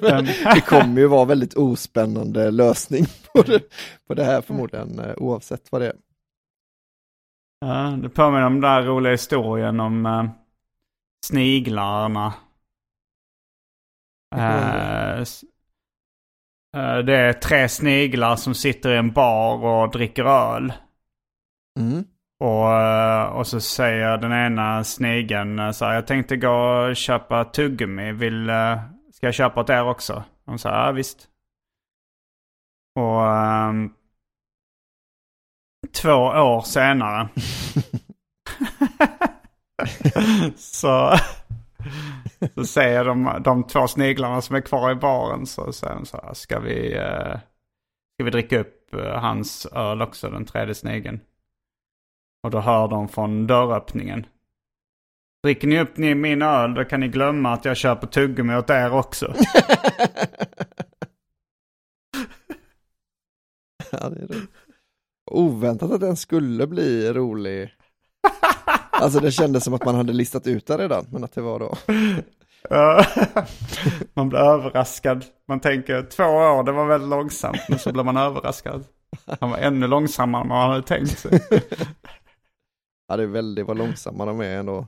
[0.54, 3.62] det kommer ju vara väldigt ospännande lösning på det,
[4.08, 5.95] på det här förmodligen, eh, oavsett vad det är.
[7.60, 10.30] Ja, det påminner om den där roliga historien om uh,
[11.25, 12.34] sniglarna.
[14.36, 15.21] Uh,
[16.78, 20.73] uh, det är tre sniglar som sitter i en bar och dricker öl.
[21.80, 22.04] Mm.
[22.39, 27.43] Och, uh, och så säger den ena snigeln så här, jag tänkte gå och köpa
[27.43, 28.12] tuggummi.
[28.12, 28.49] Vill,
[29.15, 30.23] ska jag köpa åt er också?
[30.45, 31.30] De sa, ja visst.
[32.95, 33.93] Och um,
[36.01, 37.30] två år senare
[40.56, 41.12] så,
[42.56, 46.21] så säger de, de två sniglarna som är kvar i baren så säger de så
[46.23, 47.38] här, ska vi, uh,
[48.13, 51.19] ska vi dricka upp uh, hans öl också, den tredje snigeln?
[52.43, 54.25] Och då hör de från dörröppningen.
[55.45, 58.69] Dricker ni upp ni min öl då kan ni glömma att jag köper tuggummi åt
[58.69, 59.25] er också.
[63.91, 64.41] ja, det är det.
[65.31, 67.73] Oväntat att den skulle bli rolig.
[68.91, 71.60] Alltså det kändes som att man hade listat ut det redan, men att det var
[71.60, 71.77] då.
[74.13, 75.25] man blir överraskad.
[75.47, 78.86] Man tänker två år, det var väldigt långsamt, men så blir man överraskad.
[79.39, 81.41] Han var ännu långsammare än man hade tänkt sig.
[83.08, 84.88] ja, det är väldigt vad långsamma de är ändå.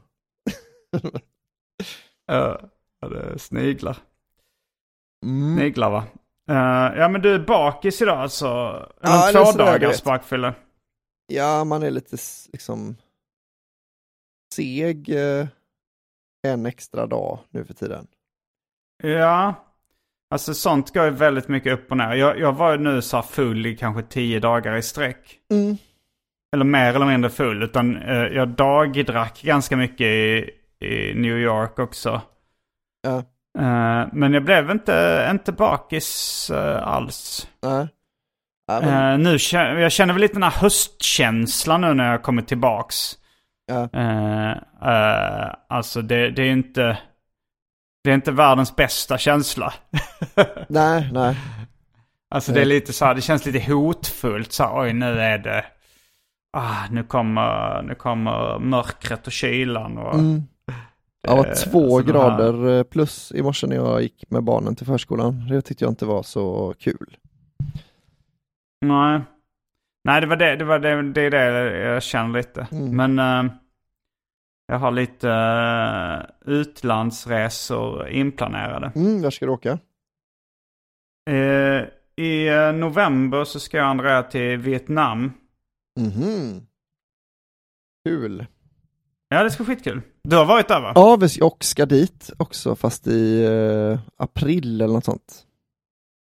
[2.26, 2.62] ja,
[3.02, 3.98] det sniglar.
[5.26, 5.58] Mm.
[5.58, 6.04] Sniglar va?
[6.50, 8.46] Uh, ja men du är bakis idag alltså?
[9.02, 10.54] Ja, två dagars bakfylla?
[11.28, 12.18] Ja, man är lite
[12.54, 12.96] liksom
[14.56, 15.48] seg uh,
[16.48, 18.08] en extra dag nu för tiden.
[19.04, 19.54] Ja,
[20.30, 22.14] alltså sånt går ju väldigt mycket upp och ner.
[22.14, 25.40] Jag, jag var ju nu så full i kanske tio dagar i sträck.
[25.52, 25.78] Mm.
[26.54, 27.64] Eller mer eller mindre full.
[27.64, 32.22] Utan uh, jag dagdrack ganska mycket i, i New York också.
[33.02, 33.24] Ja.
[33.60, 37.48] Uh, men jag blev inte, inte bakis uh, alls.
[37.62, 37.88] Nej.
[38.68, 39.22] Ja, men...
[39.22, 39.38] uh, nu,
[39.82, 43.18] jag känner väl lite den här höstkänslan nu när jag kommer tillbaks.
[43.66, 43.90] Ja.
[45.70, 46.98] alltså det, det är inte...
[48.04, 49.74] Det är inte världens bästa känsla.
[50.68, 51.38] nej, nej.
[52.30, 55.38] Alltså det är lite så här, det känns lite hotfullt så här, oj nu är
[55.38, 55.66] det...
[56.58, 60.14] Ah, nu kommer, nu kommer mörkret och kylan och...
[60.14, 60.44] Mm.
[61.22, 65.48] Det var två grader plus i morse när jag gick med barnen till förskolan.
[65.48, 67.18] Det tyckte jag inte var så kul.
[68.82, 69.22] Nej.
[70.04, 72.68] Nej, det var det, det, var det, det är det jag känner lite.
[72.72, 73.16] Mm.
[73.16, 73.52] Men uh,
[74.68, 78.92] jag har lite uh, utlandsresor inplanerade.
[78.96, 79.80] Mm, var ska du åka?
[81.30, 81.84] Uh,
[82.16, 85.32] I november så ska jag andra till Vietnam.
[86.00, 86.68] Mhm.
[88.06, 88.46] Kul.
[89.30, 90.02] Ja, det ska bli skitkul.
[90.24, 90.92] Du har varit där va?
[90.96, 95.44] Ja, och ska dit också, fast i eh, april eller något sånt.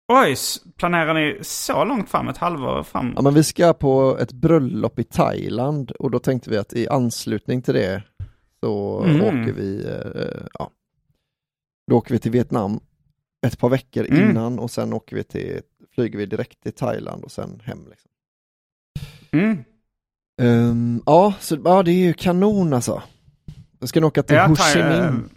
[0.08, 0.36] Oj,
[0.78, 2.28] planerar ni så långt fram?
[2.28, 3.14] Ett halvår fram?
[3.16, 6.88] Ja, men vi ska på ett bröllop i Thailand och då tänkte vi att i
[6.88, 8.04] anslutning till det
[8.60, 9.22] så mm.
[9.22, 10.72] åker vi, eh, ja,
[11.88, 12.80] då åker vi till Vietnam
[13.48, 14.30] ett par veckor mm.
[14.30, 15.62] innan och sen åker vi till,
[15.96, 17.88] flyger vi direkt till Thailand och sen hem.
[17.90, 18.12] Liksom.
[19.32, 19.64] Mm.
[20.42, 23.02] Um, ja, så, ja, det är ju kanon alltså.
[23.80, 25.30] Jag ska nog åka till Ho Chi Minh.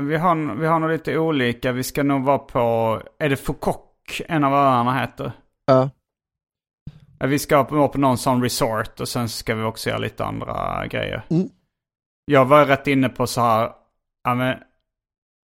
[0.00, 1.72] Vi, har, vi har nog lite olika.
[1.72, 2.60] Vi ska nog vara på,
[3.18, 5.32] är det Phukoc en av öarna heter?
[5.64, 5.82] Ja.
[5.82, 5.88] Uh.
[7.28, 10.86] Vi ska vara på någon sån resort och sen ska vi också göra lite andra
[10.86, 11.22] grejer.
[11.30, 11.48] Mm.
[12.24, 13.72] Jag var rätt inne på så här,
[14.24, 14.56] ja, men,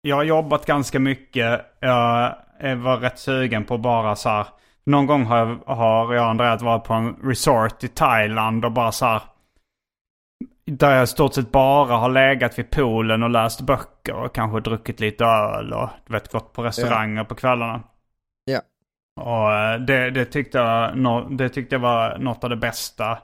[0.02, 1.60] jag har jobbat ganska mycket.
[1.80, 2.36] Jag
[2.76, 4.46] var rätt sugen på bara så här,
[4.84, 8.72] någon gång har jag, har jag och Andreas varit på en resort i Thailand och
[8.72, 9.22] bara så här,
[10.66, 14.60] där jag i stort sett bara har legat vid poolen och läst böcker och kanske
[14.60, 17.24] druckit lite öl och du vet, gått på restauranger ja.
[17.24, 17.82] på kvällarna.
[18.44, 18.60] Ja.
[19.20, 23.18] Och eh, det, det, tyckte jag, det tyckte jag var något av det bästa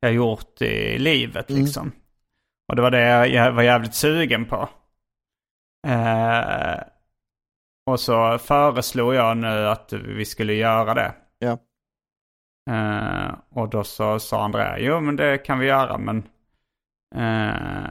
[0.00, 1.62] jag gjort i livet mm.
[1.62, 1.92] liksom.
[2.68, 4.68] Och det var det jag var jävligt sugen på.
[5.86, 6.74] Eh,
[7.86, 11.14] och så föreslog jag nu att vi skulle göra det.
[11.38, 11.58] Ja.
[12.70, 16.28] Eh, och då så sa Andrea, jo men det kan vi göra men
[17.14, 17.90] Eh,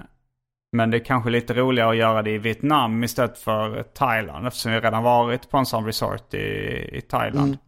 [0.72, 4.72] men det är kanske lite roligare att göra det i Vietnam istället för Thailand eftersom
[4.72, 6.38] vi redan varit på en sån resort i,
[6.98, 7.48] i Thailand.
[7.48, 7.60] Mm.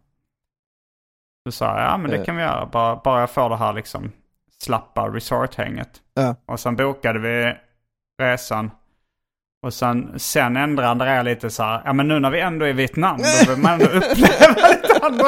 [1.44, 2.24] Så sa jag, ja men det eh.
[2.24, 2.66] kan vi göra.
[2.66, 4.12] Bara, bara jag får det här liksom
[4.58, 6.02] slappa resort-hänget.
[6.46, 7.56] Och sen bokade vi
[8.22, 8.70] resan.
[9.62, 12.70] Och sen, sen ändrade Andrea lite så här, ja men nu när vi ändå är
[12.70, 15.26] i Vietnam då vill man ändå uppleva lite andra.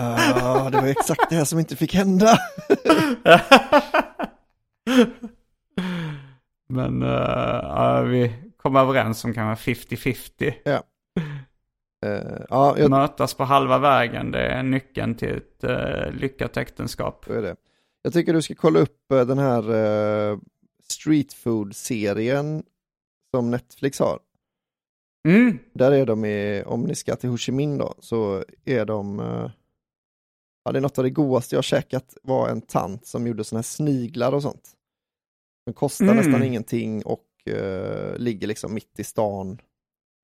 [0.00, 2.38] Uh, det var exakt det här som inte fick hända.
[6.68, 10.54] Men uh, vi kom överens om kanske 50-50.
[10.64, 10.82] Ja.
[12.06, 17.30] Eh, ja, jag, Mötas på halva vägen, det är nyckeln till ett uh, lyckat äktenskap.
[17.30, 17.56] är det.
[18.02, 20.38] jag tycker du ska kolla upp den här eh,
[20.88, 22.62] street food-serien
[23.36, 24.18] som Netflix har.
[25.28, 28.84] Mm, Där är de i, om ni ska till Ho Chi Minh då, så är
[28.84, 29.50] de eh,
[30.64, 33.58] Ja, det är något av det godaste jag käkat var en tant som gjorde såna
[33.58, 34.70] här sniglar och sånt.
[35.66, 36.16] De kostar Mm.
[36.16, 39.58] nästan ingenting och eh, ligger liksom mitt i stan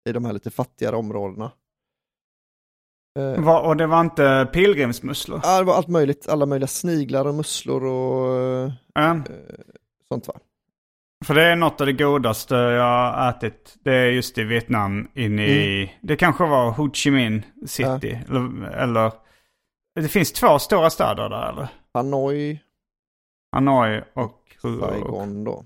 [0.09, 1.53] i de här lite fattigare områdena.
[3.19, 5.41] Eh, Va, och det var inte pilgrimsmusslor?
[5.43, 9.23] ja, det var allt möjligt, alla möjliga sniglar och musslor och eh, Ja.
[10.09, 10.35] sånt va.
[11.25, 13.77] För det är något av det godaste jag har ätit.
[13.85, 18.19] Det är just i Vietnam inne i, det kanske var Ho Chi Minh City.
[18.29, 19.13] Eller, eller,
[20.01, 21.69] det finns två stora städer där eller?
[21.95, 22.61] Hanoi,
[23.53, 24.25] Hanoi och,
[24.63, 25.65] och Saigon då.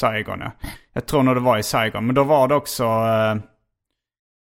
[0.00, 0.50] Saigon ja.
[0.92, 2.06] Jag tror nog det var i Saigon.
[2.06, 3.36] Men då var det också eh,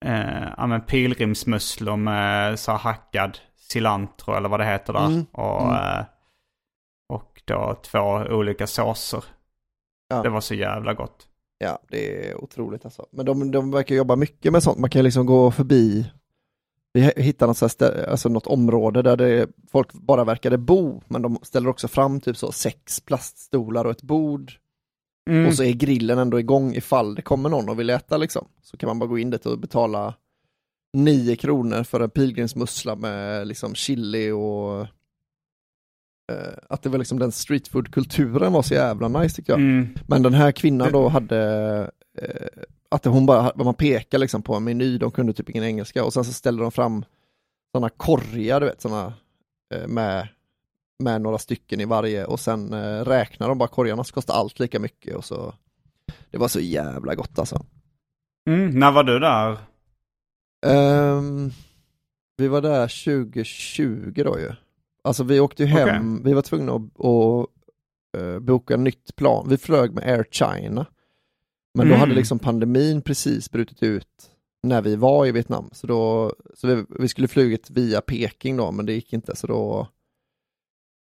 [0.05, 5.05] eh, ja, men pilgrimsmusslor med så här hackad cilantro eller vad det heter där.
[5.05, 5.75] Mm, Och, mm.
[5.75, 6.05] eh,
[7.09, 9.23] och då två olika såser.
[10.07, 10.23] Ja.
[10.23, 11.27] Det var så jävla gott.
[11.57, 13.05] Ja, det är otroligt alltså.
[13.11, 14.79] Men de, de verkar jobba mycket med sånt.
[14.79, 16.11] Man kan liksom gå förbi,
[16.93, 21.39] vi hittar något, stä- alltså något område där det, folk bara verkade bo, men de
[21.41, 24.51] ställer också fram typ så sex plaststolar och ett bord.
[25.29, 25.47] Mm.
[25.47, 28.47] Och så är grillen ändå igång ifall det kommer någon och vill äta liksom.
[28.61, 30.13] Så kan man bara gå in dit och betala
[30.93, 34.87] 9 kronor för en pilgrimsmussla med liksom chili och
[36.69, 39.59] att det var liksom den streetfood-kulturen var så jävla nice tyckte jag.
[39.59, 39.87] Mm.
[40.07, 41.41] Men den här kvinnan då hade,
[42.21, 46.03] eh, att hon bara, man pekar liksom på en meny, de kunde typ ingen engelska
[46.03, 47.05] och sen så ställer de fram
[47.71, 49.13] sådana korgar, du vet, sådana
[49.73, 50.27] eh, med,
[51.03, 54.59] med några stycken i varje och sen eh, räknar de bara korgarna så kostar allt
[54.59, 55.53] lika mycket och så
[56.31, 57.65] Det var så jävla gott alltså.
[58.49, 58.79] Mm.
[58.79, 59.57] När var du där?
[60.65, 61.51] Ehm,
[62.37, 64.51] vi var där 2020 då ju.
[65.07, 67.47] Alltså vi åkte ju hem, vi var tvungna att, att
[68.21, 69.45] eh, boka nytt plan.
[69.49, 70.85] Vi flög med Air China.
[71.73, 71.99] Men då Mm.
[71.99, 74.31] hade liksom pandemin precis brutit ut
[74.63, 75.69] när vi var i Vietnam.
[75.71, 79.35] Så, då, så vi, vi skulle flugit via Peking då, men det gick inte.
[79.35, 79.87] Så då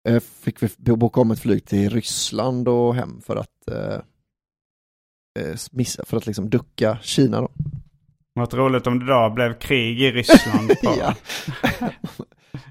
[0.08, 4.00] eh, fick vi boka om ett flyg till Ryssland och hem för att eh,
[5.70, 7.48] missa, för att liksom ducka Kina då.
[8.32, 10.70] Vad roligt om det då blev krig i Ryssland.
[10.82, 11.14] Ja.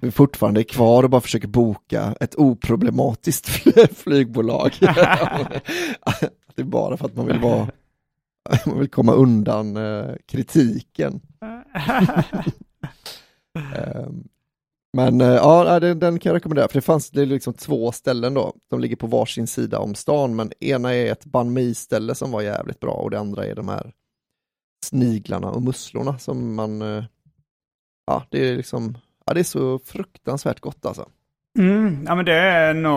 [0.02, 4.72] Vi är fortfarande kvar och bara försöker boka ett oproblematiskt fly- flygbolag.
[4.80, 7.68] det är bara för att man vill vara
[8.66, 11.22] man vill komma undan eh, kritiken.
[13.76, 14.24] Ehm,
[14.94, 17.92] Men eh, ja, den, den kan jag rekommendera, för det fanns det är liksom två
[17.92, 22.16] ställen då, de ligger på varsin sida om stan, men ena är ett banh mi-ställe
[22.16, 23.94] som var jävligt bra och det andra är de här
[24.86, 27.04] sniglarna och musslorna som man, eh,
[28.08, 28.98] ja det är liksom,
[29.28, 31.10] ja det är så fruktansvärt gott alltså.
[31.60, 32.94] Mm, ja men det är nog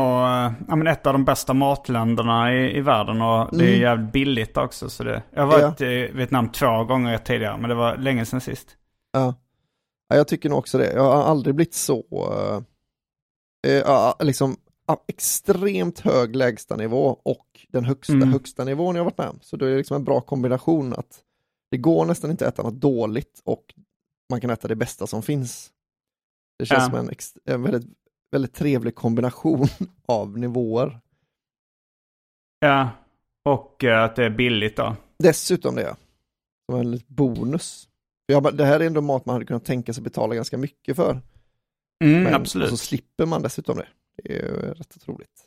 [0.69, 3.81] ja, men ett av de bästa matländerna i, i världen och det är Mm.
[3.81, 4.91] jävligt billigt också.
[4.91, 8.41] Så det, jag har varit i Vietnam två gånger tidigare men det var länge sedan
[8.41, 8.77] sist.
[9.13, 9.35] Ja.
[10.09, 10.93] ja, jag tycker nog också det.
[10.93, 12.05] Jag har aldrig blivit så,
[13.67, 14.57] eh, liksom
[14.87, 18.33] ja, extremt hög lägstanivå och den högsta Mm.
[18.33, 19.39] högsta nivån jag varit med om.
[19.43, 21.19] Så det är liksom en bra kombination att
[21.71, 23.65] det går nästan inte att äta något dåligt och
[24.31, 25.71] man kan äta det bästa som finns.
[26.61, 26.91] Det känns Ja.
[26.91, 27.15] som en,
[27.55, 27.91] en väldigt,
[28.33, 29.67] väldigt trevlig kombination
[30.09, 31.01] av nivåer.
[32.59, 32.91] Ja,
[33.45, 34.97] och eh, att det är billigt då.
[35.19, 35.97] Dessutom det,
[36.71, 37.89] som en liten bonus.
[38.43, 41.23] Bara- det här är ändå mat man hade kunnat tänka sig betala ganska mycket för.
[42.05, 42.73] Mm, Men, absolut.
[42.73, 43.89] Och så slipper man dessutom det.
[44.17, 45.47] Det är ju rätt otroligt.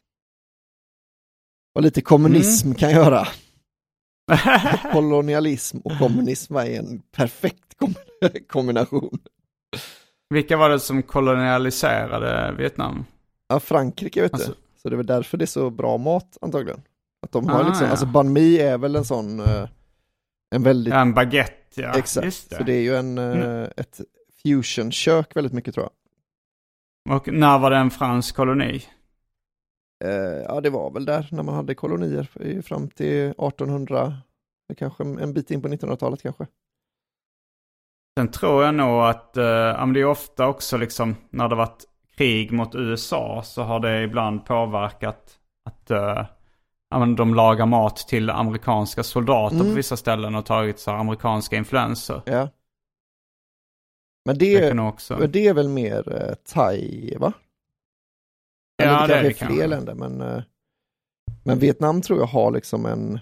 [1.74, 2.76] Vad lite kommunism Mm.
[2.78, 3.28] kan göra.
[4.91, 7.93] Kolonialism och kommunism är en perfekt kom
[8.47, 9.20] kombination.
[10.34, 13.05] Vilka var det som kolonialiserade Vietnam?
[13.47, 14.55] Ja, Frankrike vet Alltså- du.
[14.81, 16.81] Så det är väl därför det är så bra mat antagligen.
[17.25, 17.91] Att de har Ah, liksom, ja.
[17.91, 19.67] alltså banh mi är väl en sån, eh,
[20.55, 21.93] en väldigt, Ja, en baguette, ja.
[21.97, 22.49] exakt.
[22.49, 22.55] Det.
[22.57, 23.69] Så det är ju en, eh, Mm.
[23.77, 24.01] ett
[24.43, 25.89] fusion-kök väldigt mycket tror
[27.09, 27.17] jag.
[27.17, 28.84] Och när var det en fransk koloni?
[30.05, 30.11] Eh,
[30.47, 34.17] ja, det var väl där när man hade kolonier fram till 1800,
[34.77, 36.47] kanske en bit in på 1900-talet kanske.
[38.20, 39.43] Sen tror jag nog att, eh,
[39.93, 41.84] det är ofta också liksom när det varit
[42.18, 46.26] krig mot USA så har det ibland påverkat att eh,
[47.18, 49.68] de lagar mat till amerikanska soldater Mm.
[49.68, 52.22] på vissa ställen och tagit så här amerikanska influenser.
[52.26, 52.49] Ja.
[54.26, 55.18] Men Det det, kan också...
[55.20, 57.34] men det är väl mer eh, thai, va?
[58.78, 59.68] Ja, det det är det fler kanske.
[59.68, 60.43] länder, men, eh,
[61.43, 63.20] men Vietnam tror jag har liksom en,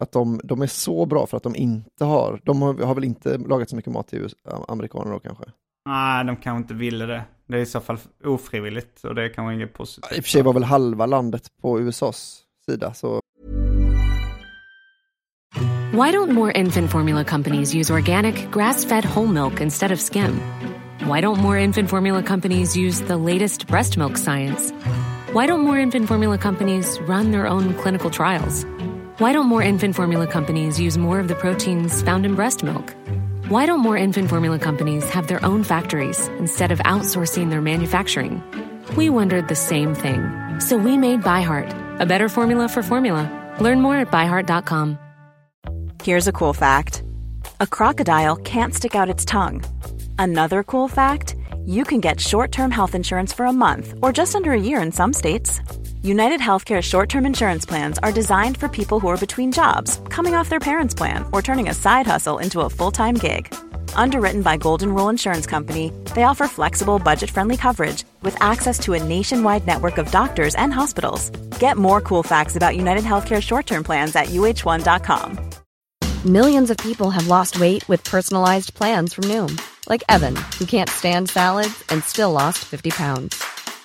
[0.00, 3.04] Att de, de är så bra för att de inte har, de har, har väl
[3.04, 4.28] inte lagat så mycket mat till
[4.68, 5.44] amerikaner då kanske?
[5.88, 7.24] Nej, de kanske inte ville det.
[7.46, 10.12] Det är i så fall ofrivilligt och det är kanske inget positivt.
[10.12, 13.20] I och för sig var väl halva landet på USAs sida, så
[15.94, 20.40] Why don't more infant formula companies use organic, grass fed whole milk instead of skim?
[21.06, 24.72] Why don't more infant formula companies use the latest breast milk science?
[25.32, 28.66] Why don't more infant formula companies run their own clinical trials?
[29.18, 32.92] Why don't more infant formula companies use more of the proteins found in breast milk?
[33.46, 38.42] Why don't more infant formula companies have their own factories instead of outsourcing their manufacturing?
[38.96, 40.58] We wondered the same thing.
[40.58, 43.30] So we made ByHeart, a better formula for formula.
[43.60, 44.98] Learn more at byheart.com.
[46.02, 47.04] Here's a cool fact
[47.60, 49.62] a crocodile can't stick out its tongue.
[50.18, 54.34] Another cool fact you can get short term health insurance for a month or just
[54.34, 55.60] under a year in some states.
[56.04, 60.34] United Healthcare short term insurance plans are designed for people who are between jobs, coming
[60.34, 63.46] off their parents' plan, or turning a side hustle into a full time gig.
[63.96, 68.92] Underwritten by Golden Rule Insurance Company, they offer flexible, budget friendly coverage with access to
[68.92, 71.30] a nationwide network of doctors and hospitals.
[71.58, 75.38] Get more cool facts about United Healthcare short term plans at uh1.com.
[76.26, 80.90] Millions of people have lost weight with personalized plans from Noom, like Evan, who can't
[80.90, 83.53] stand salads and still lost 50 pounds.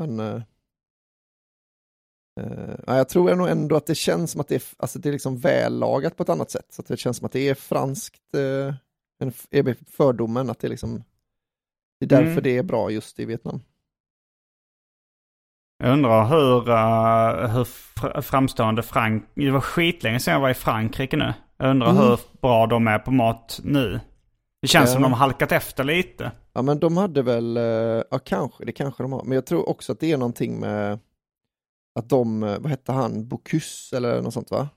[0.00, 0.42] Men eh,
[2.40, 5.08] eh, ja, jag tror nog ändå att det känns som att det är, alltså det
[5.08, 6.66] är liksom vällagat på ett annat sätt.
[6.70, 8.74] Så att det känns som att det är franskt, eh,
[9.22, 11.04] en är fördomen att det är liksom
[12.00, 12.42] det är därför Mm.
[12.42, 13.60] det är bra just i Vietnam.
[15.82, 19.24] Jag undrar hur, eh, hur fr- framstående Frank...
[19.34, 21.34] Det var skitlänge sedan jag var i Frankrike nu.
[21.56, 22.02] Jag undrar Mm.
[22.02, 24.00] hur bra de är på mat nu.
[24.62, 24.92] Det känns Ja.
[24.92, 26.32] som de har halkat efter lite.
[26.52, 27.62] Ja men de hade väl, eh,
[28.10, 30.98] ja kanske, det kanske de har, men jag tror också att det är någonting med
[31.94, 34.68] att de, eh, vad hette han, Bocuse eller något sånt va?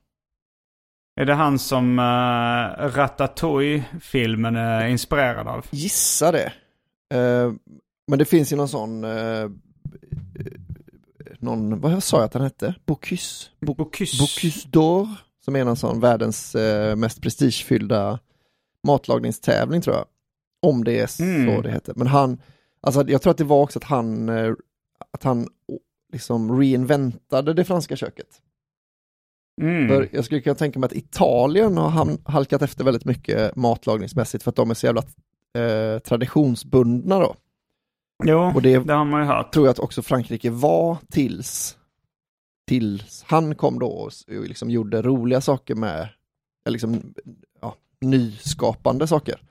[1.22, 5.66] Är det han som uh, Ratatouille-filmen är inspirerad av?
[5.72, 6.54] Gissa det.
[7.14, 7.52] Eh,
[8.08, 9.50] men det finns ju någon sån, eh,
[11.40, 12.76] någon, vad sa jag att han hette?
[12.86, 13.50] Bocuse?
[13.60, 14.18] Bo- Bocuse.
[14.24, 15.08] Bocuse d'Or,
[15.46, 18.20] som är någon sån världens eh, mest prestigefyllda
[18.88, 20.06] matlagningstävling tror jag.
[20.64, 21.62] Om det är så Mm.
[21.62, 21.94] det heter.
[21.96, 22.42] Men han,
[22.82, 24.54] alltså jag tror att det var också att han, eh,
[25.12, 25.48] att han
[26.14, 28.28] liksom reinventade det franska köket.
[29.62, 29.88] Mm.
[29.88, 34.50] För jag skulle kunna tänka mig att Italien har halkat efter väldigt mycket matlagningsmässigt för
[34.50, 35.04] att de är så jävla
[35.58, 37.36] eh, traditionsbundna då.
[38.24, 39.54] Jo, Och det det har man ju hört.
[39.54, 41.78] tror jag att också Frankrike var tills,
[42.68, 46.10] tills han kom då och liksom gjorde roliga saker med,
[46.70, 47.14] liksom,
[47.62, 49.42] ja, nyskapande saker.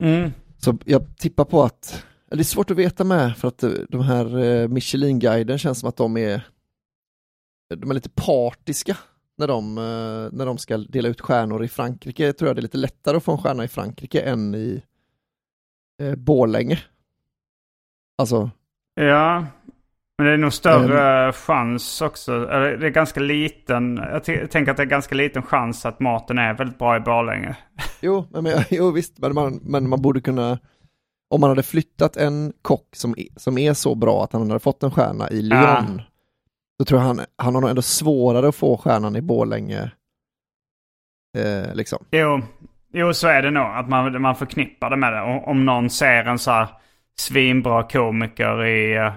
[0.00, 0.30] Mm.
[0.58, 4.00] Så jag tippar på att, det är svårt att veta med för att eh, de
[4.00, 6.46] här eh, Michelin-guiden känns som att de är,
[7.74, 8.96] de är lite partiska
[9.38, 12.32] när de, eh, när de ska dela ut stjärnor i Frankrike.
[12.32, 14.82] tror jag det är lite lättare att få en stjärna i Frankrike än i
[16.02, 16.78] eh, Borlänge.
[18.18, 18.50] Alltså,
[18.94, 19.46] Ja,
[20.20, 22.32] men det är nog större chans också.
[22.32, 23.96] Eller det är ganska liten.
[24.12, 27.56] Jag tänker att det är ganska liten chans att maten är väldigt bra i Borlänge.
[28.02, 30.58] Jo, men, jo visst, men man, men man borde kunna,
[31.30, 34.60] om man hade flyttat en kock som, är- som är så bra att han hade
[34.60, 35.84] fått en stjärna i Lyon, Ja.
[36.78, 39.90] då tror jag han, han har nog ändå svårare att få stjärnan i Borlänge.
[41.38, 42.04] Eh, liksom.
[42.10, 42.40] Jo,
[42.92, 43.66] jo, så är det nog.
[43.66, 45.20] Att man, man förknippar det med det.
[45.22, 46.68] Om, om någon ser en så här
[47.18, 49.12] svinbra komiker i, eh,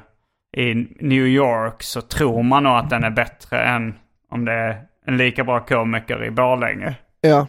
[0.54, 3.94] i New York så tror man nog att den är bättre än
[4.30, 6.96] om det är en lika bra komiker i Borlänge.
[7.22, 7.48] Ja,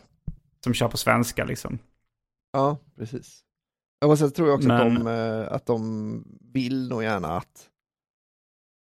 [0.64, 1.78] Som kör på svenska liksom.
[2.52, 3.40] ja, precis.
[4.00, 7.68] Jag måste tror jag också att, Men- de, eh, att de vill nog gärna att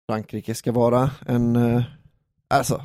[0.09, 1.83] Frankrike ska vara en, eh,
[2.47, 2.83] alltså,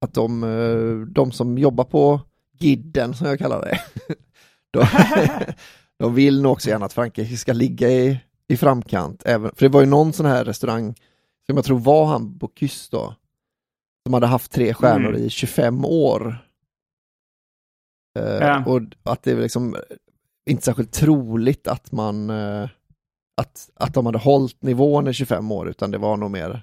[0.00, 2.20] att de, eh, de som jobbar på
[2.58, 3.80] Gidden som jag kallar det,
[4.70, 4.86] de,
[5.98, 8.20] de vill nog också gärna att Frankrike ska ligga i,
[8.52, 9.22] i framkant.
[9.26, 10.94] Även, för det var ju någon sån här restaurang,
[11.46, 13.14] som jag tror var han Bocuse då,
[14.06, 15.22] som hade haft tre stjärnor Mm.
[15.22, 16.38] i 25 år.
[18.18, 18.64] Eh, Ja.
[18.66, 19.76] Och att det är liksom
[20.50, 22.68] inte särskilt troligt att man eh,
[23.36, 26.62] att, att de hade hållit nivån i 25 år utan det var nog mer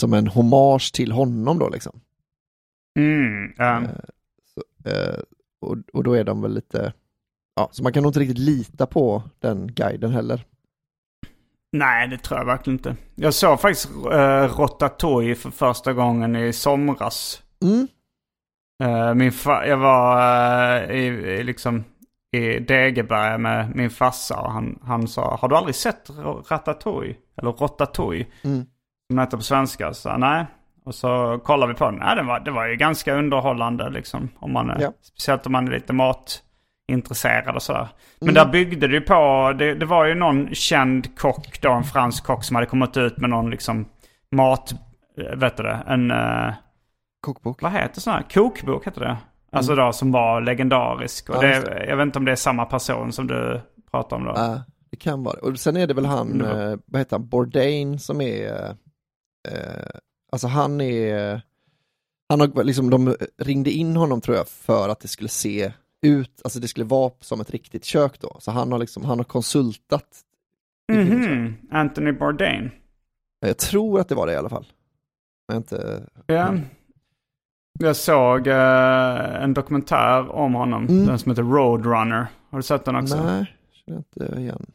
[0.00, 2.00] som en hommage till honom då liksom.
[2.98, 3.82] Mm, ja.
[3.82, 3.90] Eh,
[4.84, 5.20] Eh,
[5.60, 6.92] och, och då är de väl lite,
[7.56, 10.44] ja, så man kan nog inte riktigt lita på den guiden heller.
[11.72, 12.96] Nej, det tror jag verkligen inte.
[13.14, 17.42] Jag såg faktiskt uh, Rotatouille för första gången i somras.
[17.62, 17.88] Mm.
[18.82, 20.16] Uh, min jag var
[20.82, 21.84] uh, i, i, liksom
[22.32, 26.10] i Degeberga med min farsa och han, han sa Har du aldrig sett
[26.50, 27.14] Ratatouille?
[27.36, 28.26] Eller Rotatouille?
[28.42, 28.66] Mm.
[29.10, 29.94] Som heter på svenska.
[29.94, 30.46] Så nej.
[30.84, 31.94] Och så kollade vi på den.
[31.94, 34.28] Nej, det var, det var ju ganska underhållande liksom.
[34.38, 34.92] Om man, Ja.
[35.02, 35.92] Speciellt om man är lite
[36.90, 37.88] matintresserad och sådär.
[38.20, 38.34] Men Mm.
[38.34, 42.24] där byggde det ju på, det, det var ju någon känd kock då, en fransk
[42.24, 43.88] kock som hade kommit ut med någon liksom
[44.32, 44.72] mat,
[45.18, 46.52] eh, vet du det, en, eh,
[47.20, 47.62] Kokbok.
[47.62, 49.16] vad heter här, kokbok heter det.
[49.52, 51.30] Alltså då som var legendarisk.
[51.30, 51.50] Och Mm.
[51.50, 53.60] Ja, det, jag vet inte om det är samma person som du
[53.90, 54.32] pratar om då.
[54.36, 57.28] Ja, det kan vara Och sen är det väl han, var- eh, vad heter han,
[57.28, 58.68] Bourdain som är,
[59.48, 59.86] eh,
[60.32, 61.40] alltså han är,
[62.28, 65.72] han har liksom, de ringde in honom tror jag för att det skulle se
[66.02, 68.36] ut, alltså det skulle vara som ett riktigt kök då.
[68.40, 70.20] Så han har liksom, han har konsultat.
[70.92, 72.70] Mhm, Anthony Bourdain.
[73.40, 74.66] Jag tror att det var det i alla fall.
[75.48, 76.54] Men inte, Ja.
[77.80, 81.06] Jag såg eh, en dokumentär om honom, Mm.
[81.06, 82.26] den som heter Roadrunner.
[82.50, 83.24] Har du sett den också?
[83.24, 84.66] nej, känner inte igen.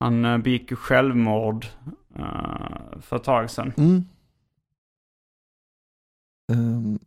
[0.00, 1.66] Han uh, begick ju självmord
[2.18, 3.72] eh, för ett tag sedan.
[3.76, 4.04] Mm.
[6.52, 6.98] Ehm,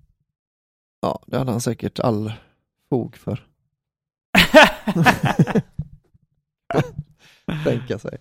[1.01, 2.33] ja, det hade han säkert all
[2.89, 3.45] fog för.
[7.63, 8.17] Tänka sig.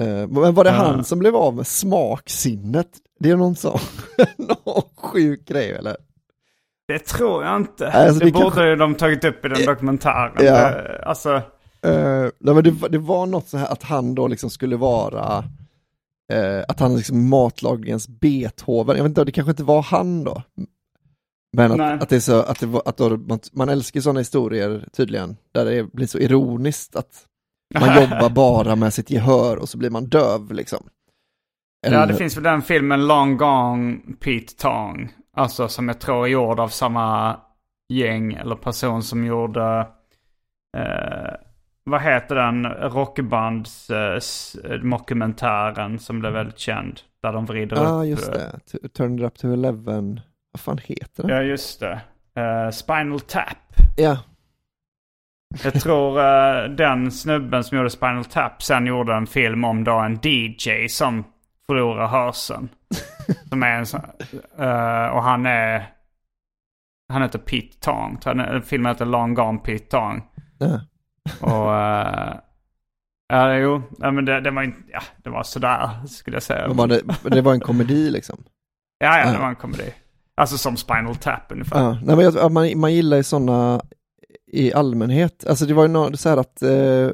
[0.00, 2.88] Eh, men var det han som blev av med smaksinnet?
[3.20, 3.78] Det är någon sån
[4.36, 5.96] någon sjuk grej eller?
[6.88, 7.92] Det tror jag inte.
[7.92, 10.32] alltså, det det borde kanske- de tagit upp i den dokumentären.
[10.46, 10.70] Ja.
[10.70, 11.42] Det, alltså,
[11.86, 14.76] Uh, nej, men det, var- det var något så här att han då liksom skulle
[14.76, 15.44] vara
[16.32, 20.42] eh, att han liksom matlagningens Beethoven, jag vet inte, det kanske inte var han då.
[21.56, 24.88] Men att, att det är så, att, det att då, man, man älskar sådana historier
[24.92, 27.24] tydligen, där det blir så ironiskt att
[27.80, 30.86] man jobbar bara med sitt gehör och så blir man döv liksom.
[31.80, 35.12] ja, Eller- det finns väl den filmen Long Gone Pete Tong.
[35.36, 37.36] Alltså som jag tror är gjord av samma
[37.92, 39.78] gäng eller person som gjorde
[40.76, 41.34] eh,
[41.84, 44.20] vad heter den rockbands eh,
[45.98, 47.00] som blev väldigt känd.
[47.22, 48.06] Där de vrider Ja, upp.
[48.06, 48.88] just eh, det.
[48.88, 50.20] Turn it up to eleven.
[50.52, 51.36] Vad fan heter den?
[51.36, 52.00] Ja, just det.
[52.36, 53.56] Eh, Spinal Tap.
[53.96, 54.18] Ja,
[55.64, 59.92] Jag tror eh, den snubben som gjorde Spinal Tap sen gjorde en film om då
[59.98, 61.24] en DJ som
[61.66, 62.68] förlorar hörseln.
[63.48, 64.00] som är en sån,
[64.58, 65.92] eh, och han är...
[67.12, 68.18] Han heter Pete Tong.
[68.64, 70.22] Filmen heter Long Gone Pete Tong.
[70.58, 70.80] ja.
[71.40, 71.74] Och...
[71.74, 72.34] eh,
[73.28, 73.82] ja, jo.
[73.98, 74.78] Ja, men det, det var inte...
[74.88, 76.68] Ja, det var sådär skulle jag säga.
[76.68, 78.44] Men var det, det var en komedi liksom.
[78.98, 79.92] Ja, ja, det var en komedi.
[80.38, 81.80] Alltså som Spinal Tap ungefär.
[81.82, 83.80] Ja, nej, men jag, ja, man, man gillar ju sådana
[84.52, 85.46] i allmänhet.
[85.46, 87.08] Alltså det var ju något så här att eh,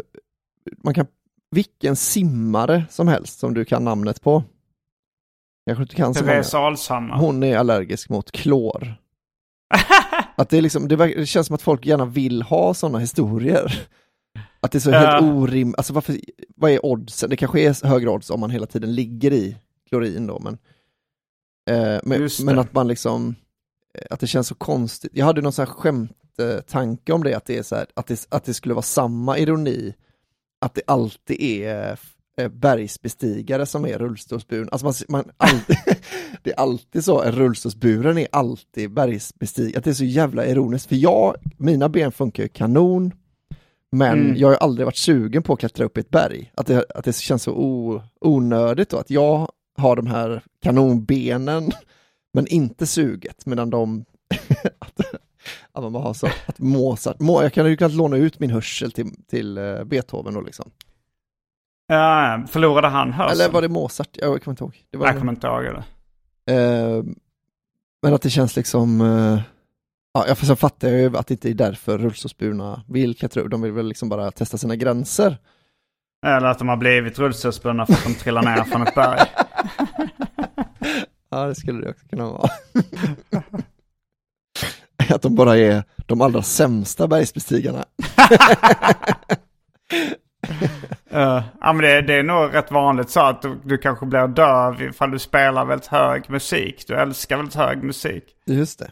[0.85, 1.07] man kan,
[1.51, 4.43] vilken simmare som helst som du kan namnet på.
[5.64, 6.14] Jag inte kan.
[6.14, 7.16] Therese Alshammar.
[7.16, 8.95] Hon är allergisk mot klor.
[10.37, 13.87] Att det, är liksom, det, det känns som att folk gärna vill ha sådana historier.
[14.61, 14.99] Att det är så Ja.
[14.99, 16.16] helt orim, alltså varför,
[16.57, 17.31] vad är oddsen?
[17.31, 19.57] Det kanske är högre odds om man hela tiden ligger i
[19.89, 20.59] klorin då, men,
[21.70, 23.34] eh, men, men att man liksom,
[23.98, 25.10] eh, att det känns så konstigt.
[25.14, 28.26] Jag hade någon sån här skämttanke om det, att det är så här, att det,
[28.28, 29.94] att det skulle vara samma ironi,
[30.60, 31.98] att det alltid är
[32.36, 34.68] eh, bergsbestigare som är rullstolsburen.
[34.72, 35.76] Alltså man, man alltid,
[36.42, 39.78] det är alltid så, en rullstolsburen är alltid bergsbestigare.
[39.78, 43.12] Att det är så jävla ironiskt, för jag, mina ben funkar ju kanon,
[43.90, 44.36] men Mm.
[44.36, 46.52] jag har aldrig varit sugen på att klättra upp i ett berg.
[46.54, 51.72] Att det, att det känns så o, onödigt då, att jag har de här kanonbenen,
[52.33, 54.05] men inte suget, medan de
[54.79, 55.01] att,
[55.72, 58.93] att man har så, att Mozart, Mo, jag kan ju kanske låna ut min hörsel
[58.93, 60.70] till, till eh, Beethoven då liksom.
[61.87, 63.41] Ja, förlorade han hörseln?
[63.41, 64.09] Eller var det Mozart?
[64.12, 64.85] Jag kommer inte ihåg.
[64.91, 65.85] Det var Jag kommer inte ihåg det.
[66.53, 67.05] Eh,
[68.03, 69.41] men att det känns liksom, eh,
[70.14, 73.62] ja, jag så fattar jag ju att det inte är därför rullstolsburna vill klättra de
[73.62, 75.39] vill väl liksom bara testa sina gränser.
[76.27, 79.20] Eller att de har blivit rullstolsburna för att de trillar ner från ett berg.
[81.28, 82.50] Ja, det skulle det också kunna vara.
[85.14, 87.84] att de bara är de allra sämsta bergsbestigarna.
[91.14, 94.28] Uh, ja, men det, det är nog rätt vanligt så att du, du kanske blir
[94.28, 96.84] döv ifall du spelar väldigt hög musik.
[96.86, 98.24] Du älskar väldigt hög musik.
[98.46, 98.90] Just det.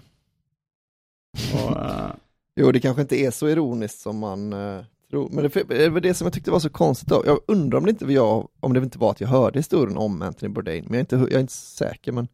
[1.54, 2.10] Och, eh,
[2.56, 5.28] Jo, det kanske inte är så ironiskt som man eh, tror.
[5.32, 7.08] Men det, det var det som jag tyckte var så konstigt.
[7.08, 7.22] Då.
[7.26, 9.96] Jag undrar om det inte var jag, om det inte var att jag hörde historien
[9.96, 12.12] om Anthony Bourdain, men jag är inte, jag är inte säker.
[12.12, 12.28] Men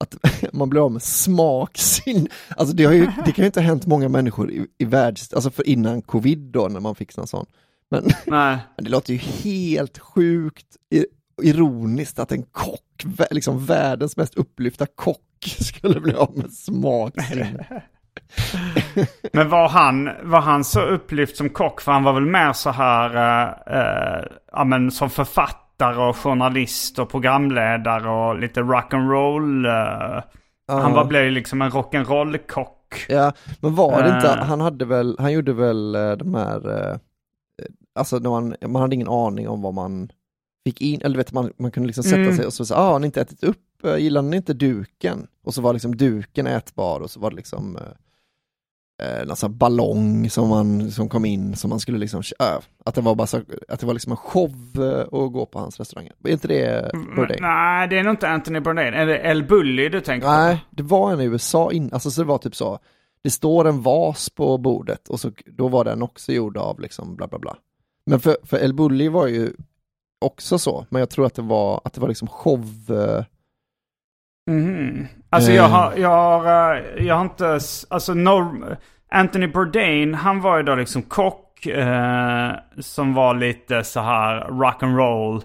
[0.00, 0.16] att
[0.52, 2.28] man blir av med smaksin.
[2.48, 5.32] Alltså det, har ju, det kan ju inte ha hänt många människor i, i världs...
[5.32, 7.46] Alltså för innan covid då när man fick någon sån.
[7.90, 8.58] Men, Nej.
[8.76, 10.66] men det låter ju helt sjukt
[11.42, 15.22] ironiskt att en kock, liksom världens mest upplyfta kock
[15.60, 17.58] skulle bli av med smaksin.
[19.32, 21.80] Men var han, var han så upplyft som kock?
[21.80, 26.98] För han var väl mer så här, eh, eh, ja men som författare och journalist
[26.98, 29.66] och programledare och lite rock'n'roll.
[29.66, 30.22] Uh,
[30.68, 33.06] Han var, blev liksom en rock'n'roll-kock.
[33.08, 34.44] Ja, men var det inte, Eh.
[34.44, 36.96] han hade väl, han gjorde väl eh, de här, eh,
[37.98, 40.08] alltså när man, man hade ingen aning om vad man
[40.66, 42.36] fick in, eller vet man, man kunde liksom sätta Mm.
[42.36, 45.26] sig och så sa, ah, har ni inte ätit upp, eh, gillar ni inte duken?
[45.44, 47.82] Och så var liksom duken ätbar och så var det liksom eh,
[49.02, 53.00] eh, här ballong som, man, som kom in som man skulle liksom, äh, att det
[53.00, 56.12] var bara så, att det var liksom en show eh, att gå på hans restauranger.
[56.24, 57.38] Är inte det Bourdain?
[57.40, 58.94] Nej, det är nog inte Anthony Bourdain.
[58.94, 60.32] Är det El Bulli du tänker på?
[60.32, 62.78] Nej, det var en i USA in, alltså så det var typ så,
[63.22, 67.16] det står en vas på bordet och så, då var den också gjord av liksom
[67.16, 67.56] bla bla bla.
[68.06, 69.52] Men för, för El Bulli var ju
[70.20, 72.66] också så, men jag tror att det var, att det var liksom show,
[74.46, 75.06] eh, Mhm.
[75.30, 75.56] Alltså Eh.
[75.56, 77.58] jag har, jag har, eh, jag har inte,
[77.90, 78.64] alltså norm,
[79.12, 85.42] Anthony Bourdain, han var ju då liksom kock eh, som var lite så här rock'n'roll,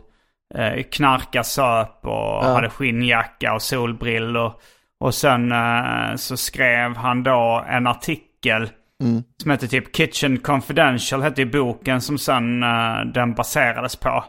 [0.56, 4.54] eh, knarka söp och hade skinnjacka och solbrillor.
[5.00, 8.70] Och sen eh, så skrev han då en artikel
[9.42, 14.24] som hette typ Kitchen Confidential, hette ju boken som sen eh, den baserades på.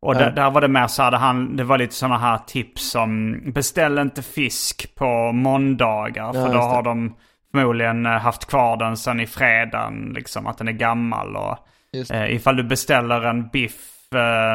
[0.00, 2.38] Och där, där var det mer så här, det, han, det var lite sådana här
[2.38, 7.14] tips som beställ inte fisk på måndagar för just då har de
[7.52, 11.36] förmodligen eh, haft kvar den sen i fredagen, liksom att den är gammal.
[11.36, 11.58] Och
[12.10, 14.54] eh, ifall du beställer en biff eh,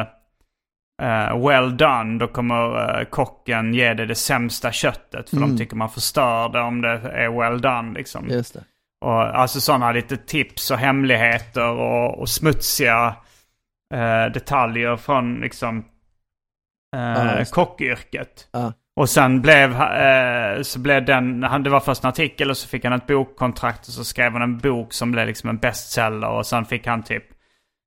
[1.02, 5.30] eh, well done, då kommer eh, kocken ge dig det sämsta köttet.
[5.30, 8.28] För de tycker man förstör det om det är well done liksom.
[8.28, 8.64] just det.
[9.00, 13.14] Och, alltså sådana lite tips och hemligheter och, och smutsiga
[13.94, 15.78] eh, detaljer från liksom
[16.96, 18.48] eh, Ja, kockyrket.
[18.52, 18.72] Ja.
[18.96, 22.68] Och sen blev, eh, så blev den, han, det var först en artikel och så
[22.68, 26.28] fick han ett bokkontrakt och så skrev han en bok som blev liksom en bestseller
[26.28, 27.24] och sen fick han typ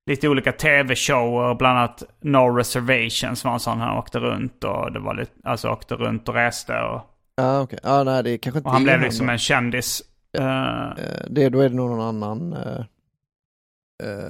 [0.09, 4.99] lite olika tv-shower, bland annat No Reservations var en sån han åkte runt och det
[4.99, 7.01] var lite, alltså åkte runt och reste och,
[7.35, 9.05] Ja okej, ja nej det är kanske inte och han blev då.
[9.05, 10.01] liksom en kändis.
[10.37, 12.85] Eh, Eh, det, då är det nog någon annan eh,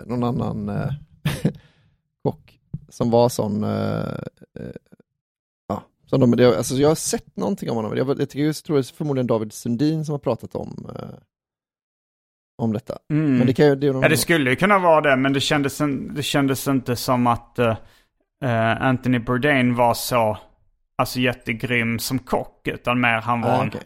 [0.06, 0.70] någon annan
[2.98, 4.18] som var sån eh,
[4.60, 4.76] eh,
[5.68, 8.76] ja, som de, alltså jag har sett någonting om honom, jag, jag, tycker, jag tror
[8.78, 11.10] det är förmodligen David Sundin som har pratat om eh,
[12.62, 12.98] om detta.
[13.10, 13.38] mm.
[13.38, 15.40] Men det kan ju, det någon Ja, det skulle ju kunna vara det, men det
[15.42, 17.78] kändes, en- det kändes inte som att eh,
[18.82, 20.38] Anthony Bourdain var så
[20.98, 23.82] alltså, jättegrym som kock, utan mer han var Ah, en, okej.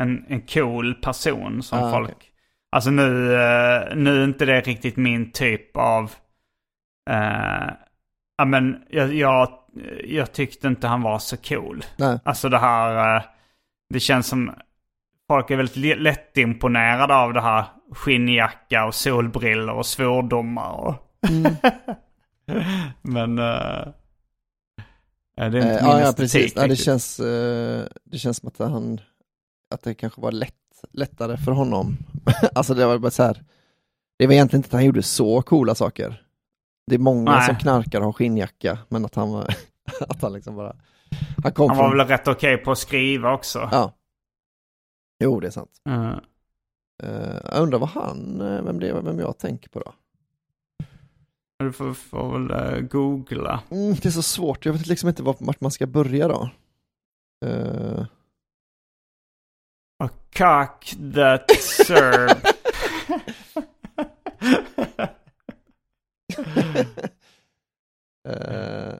[0.00, 2.10] en, en cool person som Ah, folk...
[2.10, 2.28] okej.
[2.76, 3.04] Alltså nu,
[3.94, 6.12] nu är inte det riktigt min typ av...
[8.38, 9.48] ja, men jag, jag,
[10.04, 11.84] jag tyckte inte han var så cool.
[11.96, 12.18] Nej.
[12.24, 13.22] Alltså det här, eh,
[13.90, 14.52] det känns som
[15.28, 20.72] folk är väldigt lättimponerade av det här skinnjacka och solbrillor och svordomar.
[20.72, 21.56] Och Mm.
[23.02, 23.88] Men eh,
[25.34, 28.36] det är inte Eh, min ja, ja estetik precis, ja, det, känns, eh, det känns
[28.36, 29.00] som att han
[29.74, 30.54] att det kanske var lätt,
[30.92, 31.96] lättare för honom.
[32.54, 33.42] alltså det var bara så här,
[34.18, 36.22] det var egentligen inte att han gjorde så coola saker.
[36.88, 37.46] Det är många Nej.
[37.46, 39.34] som knarkar och har skinnjacka, men att han,
[40.00, 40.76] att han liksom bara,
[41.42, 43.68] han kom Han var från, väl rätt okej på att skriva också.
[43.72, 43.92] ja.
[45.24, 45.70] Jo, det är sant.
[45.88, 46.16] Eh,
[47.02, 49.92] Eh, jag undrar vad han, eh, vem det är, vem jag tänker på då.
[51.58, 53.62] du får, får väl eh, googla.
[53.70, 56.50] Mm, det är så svårt, jag vet liksom inte vart, man ska börja då.
[57.46, 58.06] Eh,
[60.04, 60.08] A
[60.38, 62.46] cock that served.
[68.28, 68.94] Eh,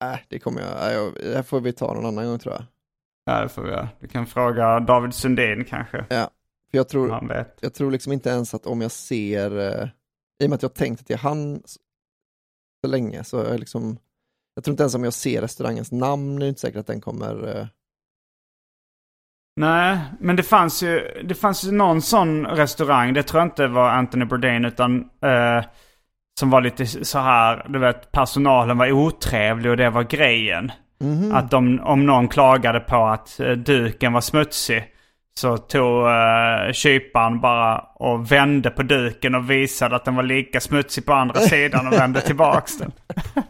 [0.00, 2.54] Nej, det kommer jag, nej, jag, det här får vi ta någon annan gång tror
[2.54, 2.64] jag.
[3.24, 3.88] ja, det får vi göra.
[4.00, 6.06] Du kan fråga David Sundin kanske.
[6.70, 7.58] För jag tror, Han vet.
[7.60, 9.88] jag tror liksom inte ens att om jag ser, eh,
[10.42, 11.76] i och med att jag tänkt att det är han s-
[12.84, 13.98] så länge, så är jag liksom,
[14.54, 17.00] jag tror inte ens om jag ser restaurangens namn, är det inte säkert att den
[17.00, 17.66] kommer, eh,
[19.56, 23.66] Nej, men det fanns ju, det fanns ju någon sån restaurang, det tror jag inte
[23.66, 25.64] var Anthony Bourdain utan eh,
[26.40, 30.72] som var lite så här, du vet personalen var otrevlig och det var grejen.
[31.00, 34.84] mhm, Att de, om någon klagade på att eh, duken var smutsig
[35.34, 40.60] så tog uh, kyparen bara och vände på duken och visade att den var lika
[40.60, 42.92] smutsig på andra sidan och vände tillbaks den.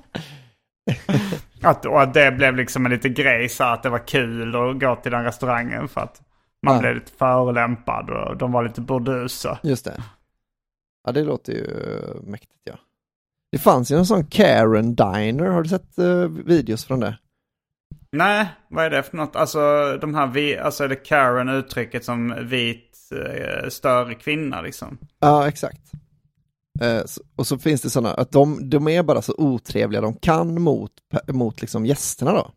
[1.63, 4.81] Att, och att det blev liksom en liten grej så att det var kul att
[4.81, 6.23] gå till den restaurangen för att
[6.67, 6.81] man Ja.
[6.81, 9.59] blev lite förolämpad och de var lite burdusa.
[9.63, 10.03] Just det.
[11.07, 12.75] Ja, det låter ju eh, mäktigt ja.
[13.53, 17.19] Det fanns ju en sån Karen Diner, har du sett eh, videos från det?
[18.13, 19.37] Nej, vad är det för något?
[19.37, 19.59] Alltså
[20.01, 24.99] de här, vi, alltså är det Karen uttrycket som vit eh, större kvinna liksom?
[25.19, 25.81] Ja, exakt.
[26.81, 27.03] Eh,
[27.37, 30.93] och så finns det sådana, att de, de är bara så otrevliga de kan mot,
[31.29, 32.51] mot liksom gästerna då.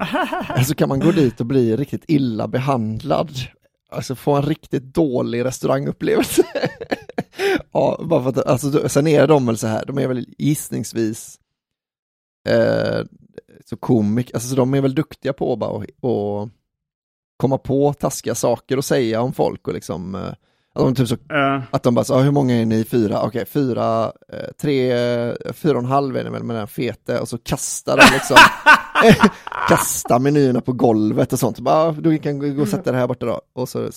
[0.66, 3.30] Så kan man gå dit och bli riktigt illa behandlad.
[3.90, 6.42] Alltså få en riktigt dålig restaurangupplevelse.
[7.72, 11.38] ja, bara för att, alltså, sen är de väl så här, de är väl gissningsvis
[12.48, 13.04] eh,
[13.64, 16.48] så komik, alltså så de är väl duktiga på bara att och
[17.36, 20.32] komma på taskiga saker och säga om folk och liksom eh,
[20.74, 22.84] att de typ så Eh, att de bara sa, hur många är ni?
[22.84, 23.22] Fyra?
[23.22, 24.92] Okej, fyra, eh, tre,
[25.52, 28.36] fyra och en halv är det väl med den fete och så kastar de liksom,
[29.68, 31.56] kasta menyerna på golvet och sånt.
[31.56, 33.40] Så Bara, "Ah, du kan gå och sätta det här borta då.
[33.52, 33.90] Och så,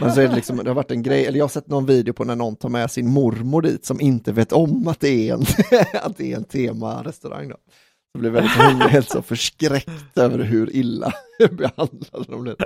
[0.00, 1.86] men så är det liksom, det har varit en grej, eller jag har sett någon
[1.86, 5.28] video på när någon tar med sin mormor dit som inte vet om att det
[5.28, 5.42] är en,
[6.02, 7.56] att det är en temarestaurang då.
[8.12, 12.56] Så blev väldigt blev helt så förskräckt över hur illa behandlade de blev.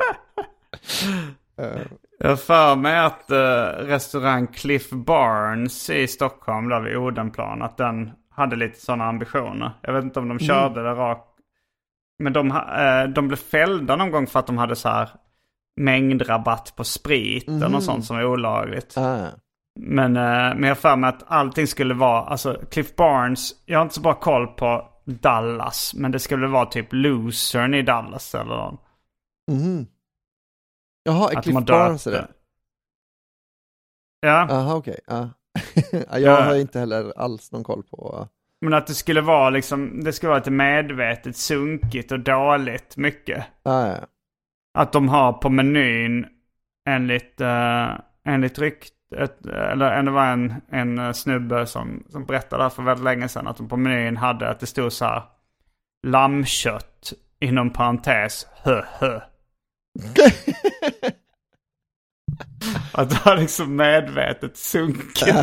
[1.61, 1.81] Eh,
[2.25, 8.11] Jag för mig att eh, restaurang Cliff Barnes i Stockholm, där vid Odenplan, att den
[8.31, 9.71] hade lite sådana ambitioner.
[9.83, 11.29] Jag vet inte om de körde det rakt.
[12.19, 15.09] Men de, eh, de blev fällda någon gång för att de hade så här
[15.77, 18.99] mängdrabatt på sprit eller något sånt som var olagligt.
[18.99, 19.27] ah,
[19.81, 23.83] Men, eh, men jag för mig att allting skulle vara, alltså Cliff Barnes, jag har
[23.83, 28.57] inte så bra koll på Dallas, men det skulle vara typ losern i Dallas eller
[28.57, 28.81] något.
[29.51, 29.87] mhm.
[31.05, 32.29] Jaha, är Att Cliff Barnes det?
[34.21, 34.47] Ja.
[34.49, 34.99] Jaha, okej.
[35.07, 35.29] ja.
[35.93, 36.41] Ja, jag Ja.
[36.43, 38.29] har inte heller alls någon koll på...
[38.61, 43.45] Men att det skulle vara liksom, det skulle vara lite medvetet sunkigt och dåligt mycket.
[43.63, 43.97] Ah, ja.
[44.79, 46.27] Att de har på menyn
[46.89, 52.83] enligt, uh, enligt ryktet, eller det var en, en eh, snubbe som, som berättade för
[52.83, 53.47] väldigt länge sedan.
[53.47, 55.23] Att de på menyn hade att det stod så här
[56.07, 59.21] lammkött inom parentes hö hö.
[62.95, 65.27] Att det var liksom medvetet sunkigt.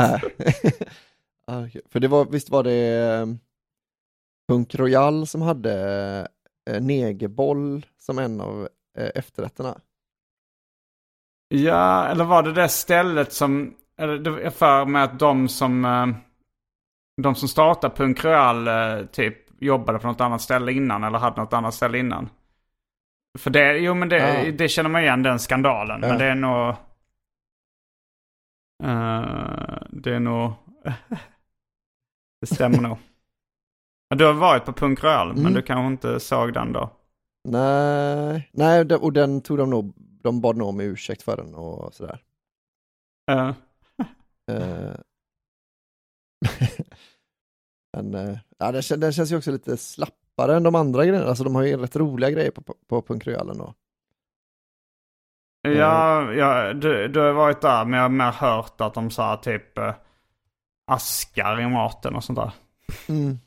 [1.52, 1.68] Ah.
[1.92, 3.26] För det var, visst var det eh,
[4.50, 5.74] Punk Royal som hade
[6.70, 9.80] eh, negerboll som en av eh, efterrätterna?
[11.48, 13.76] Ja, eller var det det stället som...
[13.98, 15.86] Eller det är för mig att de som...
[15.86, 16.08] eh,
[17.22, 21.42] De som startade Punk Royal eh, typ jobbade på något annat ställe innan eller hade
[21.42, 22.30] något annat ställe innan.
[23.38, 24.52] För det, jo men det, Ja.
[24.52, 26.02] det känner man igen den skandalen.
[26.02, 26.08] Ja.
[26.08, 26.70] Men det är nog...
[28.84, 30.52] eh, det är nog...
[32.42, 32.98] det stämmer nog.
[34.16, 35.54] Du har varit på Punk men Mm.
[35.54, 36.90] du kanske inte såg den då?
[37.50, 41.94] Nej, nej och den tog de nog, de bad nog om ursäkt för den och
[41.94, 42.24] sådär.
[43.32, 43.54] Eh,
[44.52, 44.96] Eh,
[47.98, 49.78] Men eh, ja, den, den känns ju också lite
[50.40, 53.02] slappare än de andra grejerna, alltså de har ju rätt roliga grejer på, på, på
[53.02, 53.74] Punk ändå.
[55.62, 59.38] Ja, ja du, du har varit där men jag har mer hört att de sa
[59.38, 59.94] typ eh,
[60.92, 62.52] askar i maten och sånt där.
[63.10, 63.40] Mm.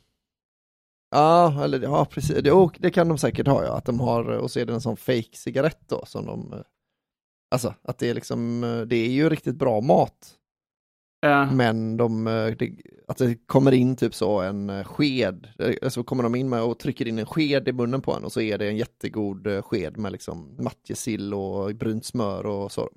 [1.11, 2.43] Ja, eller ja, precis.
[2.43, 3.77] Det, och det kan de säkert ha, ja.
[3.77, 6.53] Att de har, och så är det en sån fake cigarett då som de...
[6.53, 6.59] eh,
[7.51, 10.35] Alltså, att det är liksom, eh, det är ju riktigt bra mat.
[11.23, 12.75] Eh, Men de, eh, det,
[13.07, 16.63] att det kommer in typ så en eh, sked, eh, så kommer de in med
[16.63, 19.47] och trycker in en sked i munnen på en och så är det en jättegod
[19.65, 22.89] sked med liksom matjessill och brynt smör och så.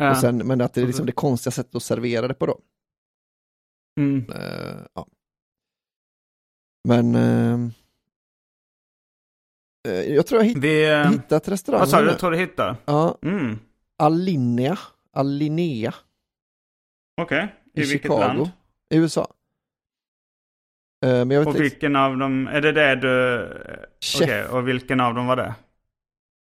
[0.00, 2.46] eh, Och sen, men att det är liksom det konstiga sättet att servera det på
[2.46, 2.58] då.
[4.00, 4.30] mm.
[4.30, 5.06] Eh, ja.
[6.88, 7.70] Men eh,
[10.14, 11.04] jag tror jag hitt, Vi...
[11.10, 12.08] hittat restaurangen vad sa du?
[12.08, 12.76] Jag tror du hittade?
[12.84, 13.58] Ja, Mm.
[13.98, 14.78] Alinea,
[15.12, 15.94] Alinea
[17.16, 17.54] Okej.
[17.74, 18.50] I, i, vilket Chicago, land?
[18.90, 19.32] i USA.
[21.04, 22.46] Eh, men jag vet Och inte, vilken av dem...
[22.46, 23.46] Är det det du...
[24.22, 25.54] Okej, och vilken av dem var det?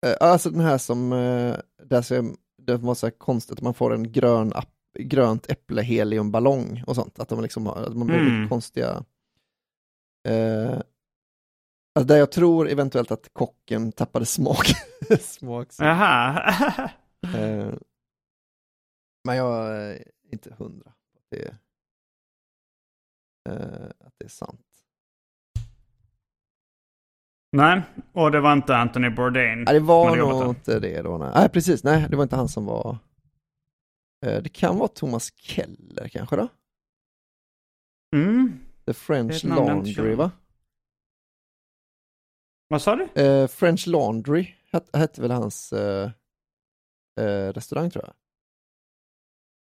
[0.06, 3.74] eh, alltså den här som, eh, där så, det var så här konstigt att man
[3.74, 8.06] får en grön app, grönt äpple heliumballong och sånt, att de liksom har, att man
[8.06, 8.36] blir Mm.
[8.40, 9.04] lite konstiga
[10.28, 10.80] eh,
[11.94, 14.66] Alltså där jag tror eventuellt att kocken tappade smak.
[15.20, 16.90] smak Jaha.
[17.34, 17.72] Eh,
[19.24, 19.98] men jag
[20.32, 21.56] inte hundra på att det,
[23.48, 24.66] eh, att det är sant.
[27.52, 29.62] Nej, och det var inte Anthony Bourdain.
[29.62, 31.18] Nej, det var nog inte det då.
[31.18, 31.30] Nej.
[31.34, 31.84] nej, precis.
[31.84, 32.98] Nej, det var inte han som var...
[34.26, 36.48] Eh, det kan vara Thomas Keller kanske då?
[38.16, 38.60] Mm.
[38.84, 40.30] The är French Laundry va?
[42.68, 43.22] Vad sa du?
[43.22, 46.10] Eh, French Laundry het, hette väl hans eh,
[47.20, 48.14] eh, restaurang tror jag.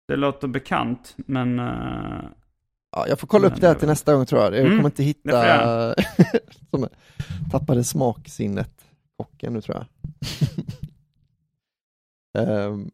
[0.09, 1.59] Det låter bekant, men...
[1.59, 2.23] eh,
[2.91, 4.53] Ja, jag får kolla upp Men det här till nästa gång tror jag.
[4.53, 5.95] Jag Mm, kommer inte hitta...
[6.69, 6.87] som
[7.51, 8.71] tappade smaksinnet,
[9.17, 9.85] kocken nu tror jag.
[12.47, 12.89] Ehm,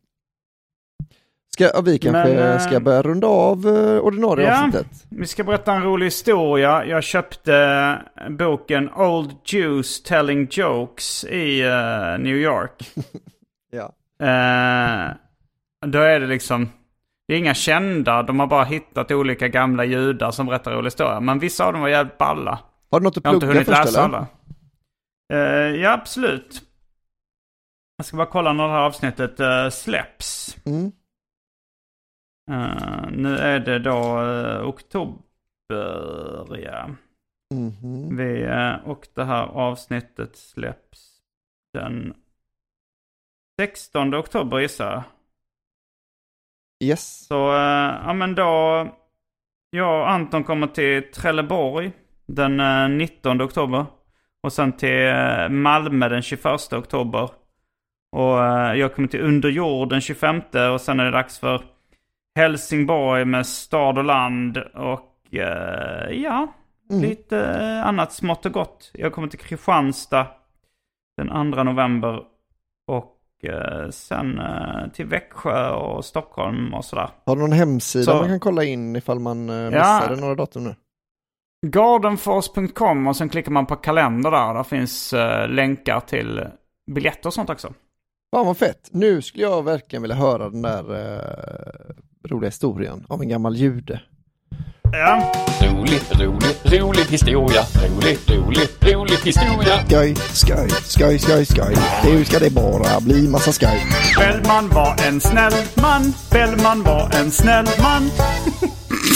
[1.54, 4.66] ska, vi kanske Men, eh, ska börja runda av eh, ordinarie Ja.
[4.66, 5.06] avsnittet.
[5.10, 6.86] Vi ska berätta en rolig historia.
[6.86, 12.92] Jag köpte boken Old Jews Telling Jokes i eh, New York.
[13.72, 13.92] Ja.
[14.26, 15.12] Eh,
[15.88, 16.70] då är det liksom,
[17.28, 21.20] det är inga kända, de har bara hittat olika gamla judar som berättar roliga historier.
[21.20, 22.60] Men vissa av dem var jävligt balla.
[22.92, 24.28] Har du något att Jag har inte plugga hunnit först läsa alla.
[25.34, 26.62] Eh, ja, absolut.
[27.98, 30.58] Jag ska bara kolla när det här avsnittet eh, släpps.
[30.66, 30.92] Mm.
[32.52, 36.90] Eh, nu är det då eh, oktober, ja.
[37.54, 38.18] Mhm.
[38.18, 41.22] Vi, eh, och det här avsnittet släpps
[41.74, 42.14] den
[43.62, 45.04] 16 oktober gissar jag.
[46.84, 47.28] Yes.
[47.28, 48.88] Så, eh, ja men då,
[49.70, 51.92] jag och Anton kommer till Trelleborg
[52.28, 53.86] den eh, 19 oktober.
[54.44, 57.30] Och sen till eh, Malmö den 21 oktober.
[58.12, 60.42] Och eh, jag kommer till Underjord den 25
[60.74, 61.62] och sen är det dags för
[62.36, 66.54] Helsingborg med stad och land och eh, ja,
[66.90, 67.02] Mm.
[67.02, 68.92] lite eh, annat smått och gott.
[68.94, 70.28] Jag kommer till Kristianstad
[71.18, 72.22] den 2 november
[72.88, 73.15] och eh,
[73.92, 77.10] sen eh, till Växjö och Stockholm och sådär.
[77.26, 79.70] Har du någon hemsida Så- man kan kolla in ifall man eh, Ja.
[79.70, 80.76] missade några datum nu?
[81.68, 84.54] Gardenfors.com och sen klickar man på kalender där.
[84.54, 86.46] Där finns eh, länkar till
[86.92, 87.74] biljetter och sånt också.
[88.36, 88.90] Fan vad fett.
[88.92, 94.02] Nu skulle jag verkligen vilja höra den där eh, roliga historien av en gammal jude.
[94.92, 95.32] Ja,
[95.62, 97.62] Rolig, rolig, rolig historia.
[97.84, 99.78] Rolig, rolig, rolig historia.
[99.86, 101.76] Skoj, skoj, skoj, skoj, skoj.
[102.04, 103.82] Nu ska det bara bli massa skoj.
[104.18, 106.02] Bellman var en snäll man.
[106.32, 108.04] Bellman var en snäll man.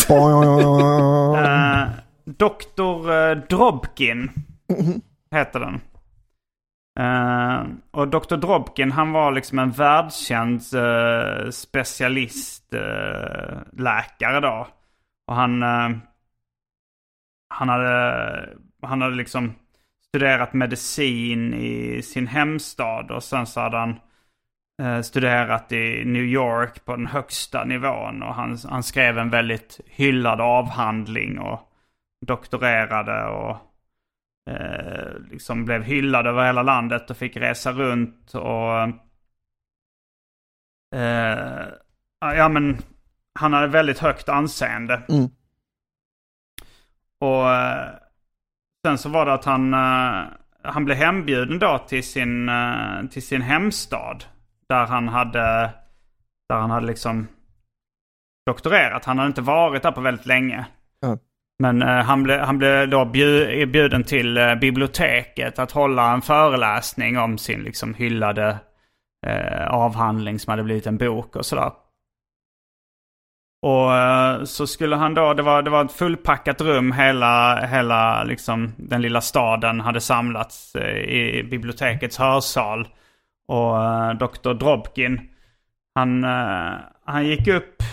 [0.10, 1.90] Eh,
[2.26, 3.12] Dr.
[3.12, 4.32] eh, Drobkin
[5.32, 5.82] heter den.
[7.00, 8.36] Eh, och Dr.
[8.36, 14.68] Drobkin han var liksom en världskänd uh, specialist eh, läkare då.
[15.30, 15.90] Och han, eh,
[17.50, 19.54] han, hade, han hade liksom
[20.08, 24.00] studerat medicin i sin hemstad och sen så hade han
[24.82, 28.24] eh, studerat i New York på den högsta nivån.
[28.24, 31.60] Och han, han skrev en väldigt hyllad avhandling och
[32.26, 33.58] doktorerade och
[34.50, 38.82] eh, liksom blev hyllad över hela landet och fick resa runt och
[40.96, 41.68] eh,
[42.20, 42.78] ja men
[43.40, 45.02] han hade väldigt högt anseende.
[45.10, 45.30] Mm.
[47.20, 47.90] Och eh,
[48.86, 50.24] sen så var det att han, eh,
[50.64, 54.24] han blev hembjuden då till sin, eh, till sin hemstad.
[54.70, 55.70] Där han hade,
[56.50, 57.28] där han hade liksom
[58.46, 59.06] doktorerat.
[59.06, 60.66] Han hade inte varit där på väldigt länge.
[61.00, 61.18] Ja.
[61.60, 67.38] Men han, blev, han blev då bjud, erbjuden till biblioteket att hålla en föreläsning om
[67.38, 68.58] sin liksom hyllade
[69.68, 71.72] avhandling som hade blivit en bok och sådär.
[73.62, 78.24] Och eh, så skulle han då, det var, det var ett fullpackat rum, hela, hela
[78.24, 82.88] liksom, den lilla staden hade samlats eh, i bibliotekets hörsal.
[83.48, 84.54] Och eh, Dr.
[84.54, 85.22] Drobkin,
[85.96, 86.24] han,
[87.06, 87.84] han gick upp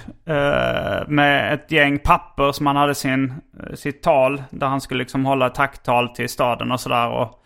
[1.06, 3.34] med ett gäng papper som han hade sin,
[3.74, 7.08] sitt tal, där han skulle liksom hålla tacktal till staden och sådär.
[7.08, 7.42] Och,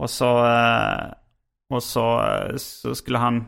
[0.00, 0.46] och så,
[1.70, 2.24] och så,
[2.56, 3.44] så skulle han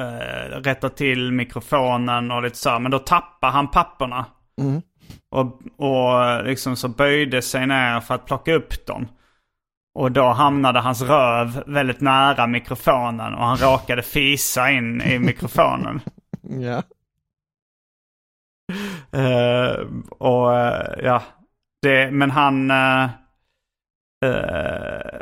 [0.00, 2.70] eh, rätta till mikrofonen och lite så.
[2.70, 2.78] här.
[2.78, 4.26] Men då tappade han papperna.
[4.60, 4.82] Mm.
[5.30, 9.08] Och, och liksom så böjde sig ner för att plocka upp dem.
[9.94, 16.00] Och då hamnade hans röv väldigt nära mikrofonen och han råkade fisa in i mikrofonen.
[16.42, 16.82] Ja.
[19.20, 21.22] Eh, och eh, ja,
[21.82, 22.70] det, men han...
[22.70, 23.10] eh,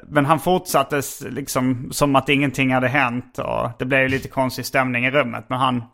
[0.02, 5.06] men han fortsatte liksom som att ingenting hade hänt och det blev lite konstig stämning
[5.06, 5.44] i rummet.
[5.48, 5.84] Men han,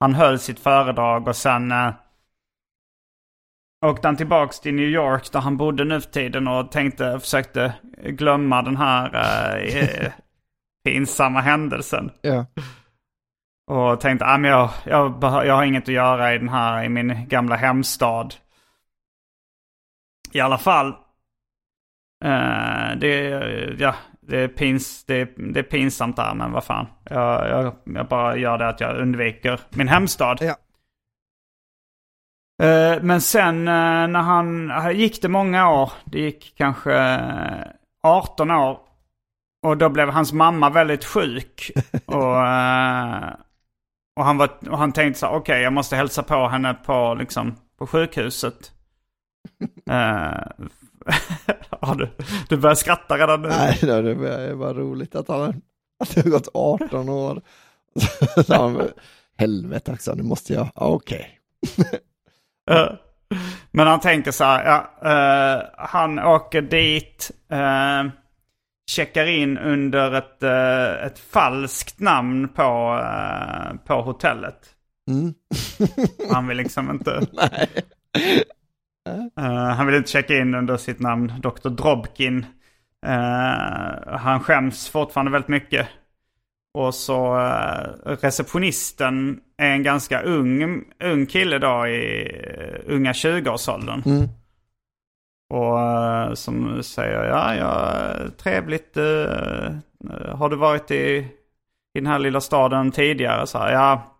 [0.00, 1.92] han höll sitt föredrag och sen uh,
[3.86, 7.74] åkte han tillbaks till New York där han bodde nu för tiden och tänkte, försökte
[8.04, 10.12] glömma den här eh, eh,
[10.84, 12.10] pinsamma händelsen.
[12.20, 12.46] Ja.
[13.70, 16.88] Och tänkte, ah, men jag, jag, jag har inget att göra i den här, i
[16.88, 18.34] min gamla hemstad.
[20.32, 20.94] I alla fall.
[22.24, 23.28] Eh, det,
[23.78, 26.86] ja, det, är pins, det, det är pinsamt där, men vad fan.
[27.10, 30.38] Jag, jag, jag bara gör det att jag undviker min hemstad.
[30.40, 30.56] Ja.
[32.62, 35.92] Eh, men sen eh, när han, gick det många år.
[36.04, 37.66] Det gick kanske eh,
[38.02, 38.78] 18 år.
[39.62, 41.70] Och då blev hans mamma väldigt sjuk.
[42.06, 42.36] och,
[44.16, 47.14] och, han, var, och han tänkte så här, okej jag måste hälsa på henne på,
[47.14, 48.72] liksom, på sjukhuset.
[51.80, 52.08] Ja, du,
[52.48, 53.48] du börjar skratta redan nu.
[53.48, 55.62] Nej, det det var roligt att han
[56.04, 57.42] att det har gått 18 år.
[58.46, 58.82] Så han,
[59.38, 61.38] Helvete också, nu måste jag, ja, okej.
[62.70, 62.88] Eh,
[63.70, 68.04] Men han tänker så här, ja, eh, han åker dit, eh,
[68.90, 73.00] checkar in under ett, eh, ett falskt namn på,
[73.86, 74.58] på hotellet.
[75.10, 75.34] Mm.
[76.32, 77.26] Han vill liksom inte...
[77.32, 77.68] Nej.
[79.06, 81.68] Eh, han vill inte checka in under sitt namn Dr.
[81.68, 82.46] Drobkin.
[83.06, 85.88] Eh, han skäms fortfarande väldigt mycket.
[86.74, 92.28] Och så eh, receptionisten är en ganska ung, ung kille då i
[92.86, 94.02] unga 20-årsåldern.
[94.06, 94.28] Mm.
[95.54, 98.02] Och som säger, ja, ja,
[98.36, 98.96] trevligt.
[100.32, 101.16] har du varit i,
[101.94, 103.46] i den här lilla staden tidigare?
[103.46, 104.15] Så här, ja,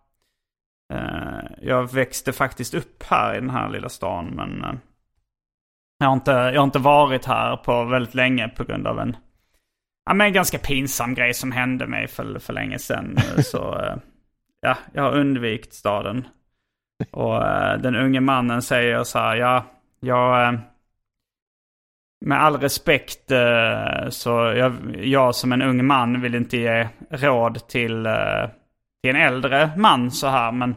[1.61, 4.27] jag växte faktiskt upp här i den här lilla stan.
[4.27, 4.75] Men eh,
[5.99, 9.17] jag, har inte, jag har inte varit här på väldigt länge på grund av en,
[10.07, 13.17] ja, men en ganska pinsam grej som hände mig för, för länge sedan.
[13.17, 13.97] Eh, Så eh,
[14.61, 16.29] ja, jag har undvikit staden.
[17.11, 19.65] Och eh, den unge mannen säger så här, ja,
[20.01, 20.49] jag...
[20.49, 20.61] Eh,
[22.21, 27.69] med all respekt eh, så jag, jag som en ung man vill inte ge råd
[27.69, 28.49] till, eh,
[29.07, 30.53] till en äldre man så här.
[30.53, 30.75] Men,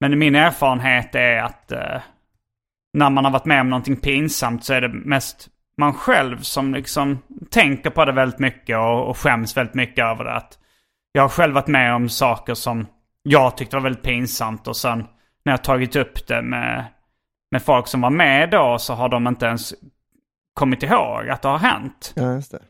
[0.00, 2.02] men min erfarenhet är att eh,
[2.92, 6.74] när man har varit med om någonting pinsamt så är det mest man själv som
[6.74, 7.18] liksom
[7.50, 10.32] tänker på det väldigt mycket och, och skäms väldigt mycket över det.
[10.32, 10.58] Att
[11.12, 12.86] jag har själv varit med om saker som
[13.22, 15.04] jag tyckte var väldigt pinsamt och sen
[15.44, 16.84] när jag tagit upp det med,
[17.50, 19.74] med folk som var med då så har de inte ens
[20.54, 22.12] kommit ihåg att det har hänt.
[22.16, 22.62] Ja, just det.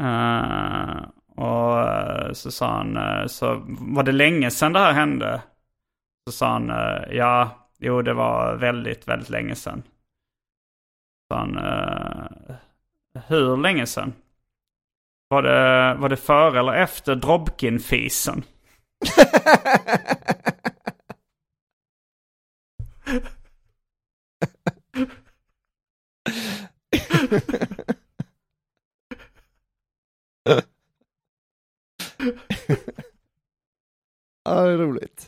[0.00, 5.42] Eh, och eh, så sa han, eh, så var det länge sedan det här hände?
[6.26, 9.82] Så sa han, eh, ja, jo det var väldigt, väldigt länge sedan.
[11.28, 11.58] Så han,
[13.26, 14.12] hur länge sedan?
[15.28, 18.42] Var det, var det före eller efter Drobkin-fisen?
[34.48, 35.26] Ja, det är roligt.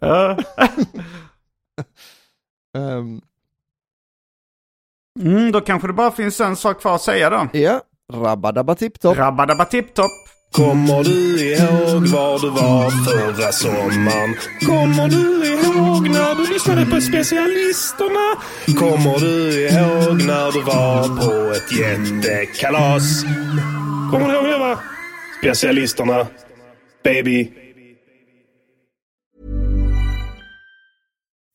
[0.00, 0.36] Ja.
[2.78, 3.20] Ehm,
[5.20, 7.48] Mm, då kanske det bara finns en sak kvar att säga då.
[7.52, 7.80] ja,
[8.12, 9.16] rabba tipptopp.
[9.18, 10.10] Rabba tipptopp.
[10.52, 14.34] Kommer du ihåg var du var förra sommaren?
[14.66, 18.34] Kommer du ihåg när du lyssnade på specialisterna?
[18.78, 23.22] Kommer du ihåg när du var på ett jättekalas?
[24.12, 24.78] Kommer du ihåg det va?
[25.42, 26.26] Specialisterna.
[27.04, 27.52] Baby.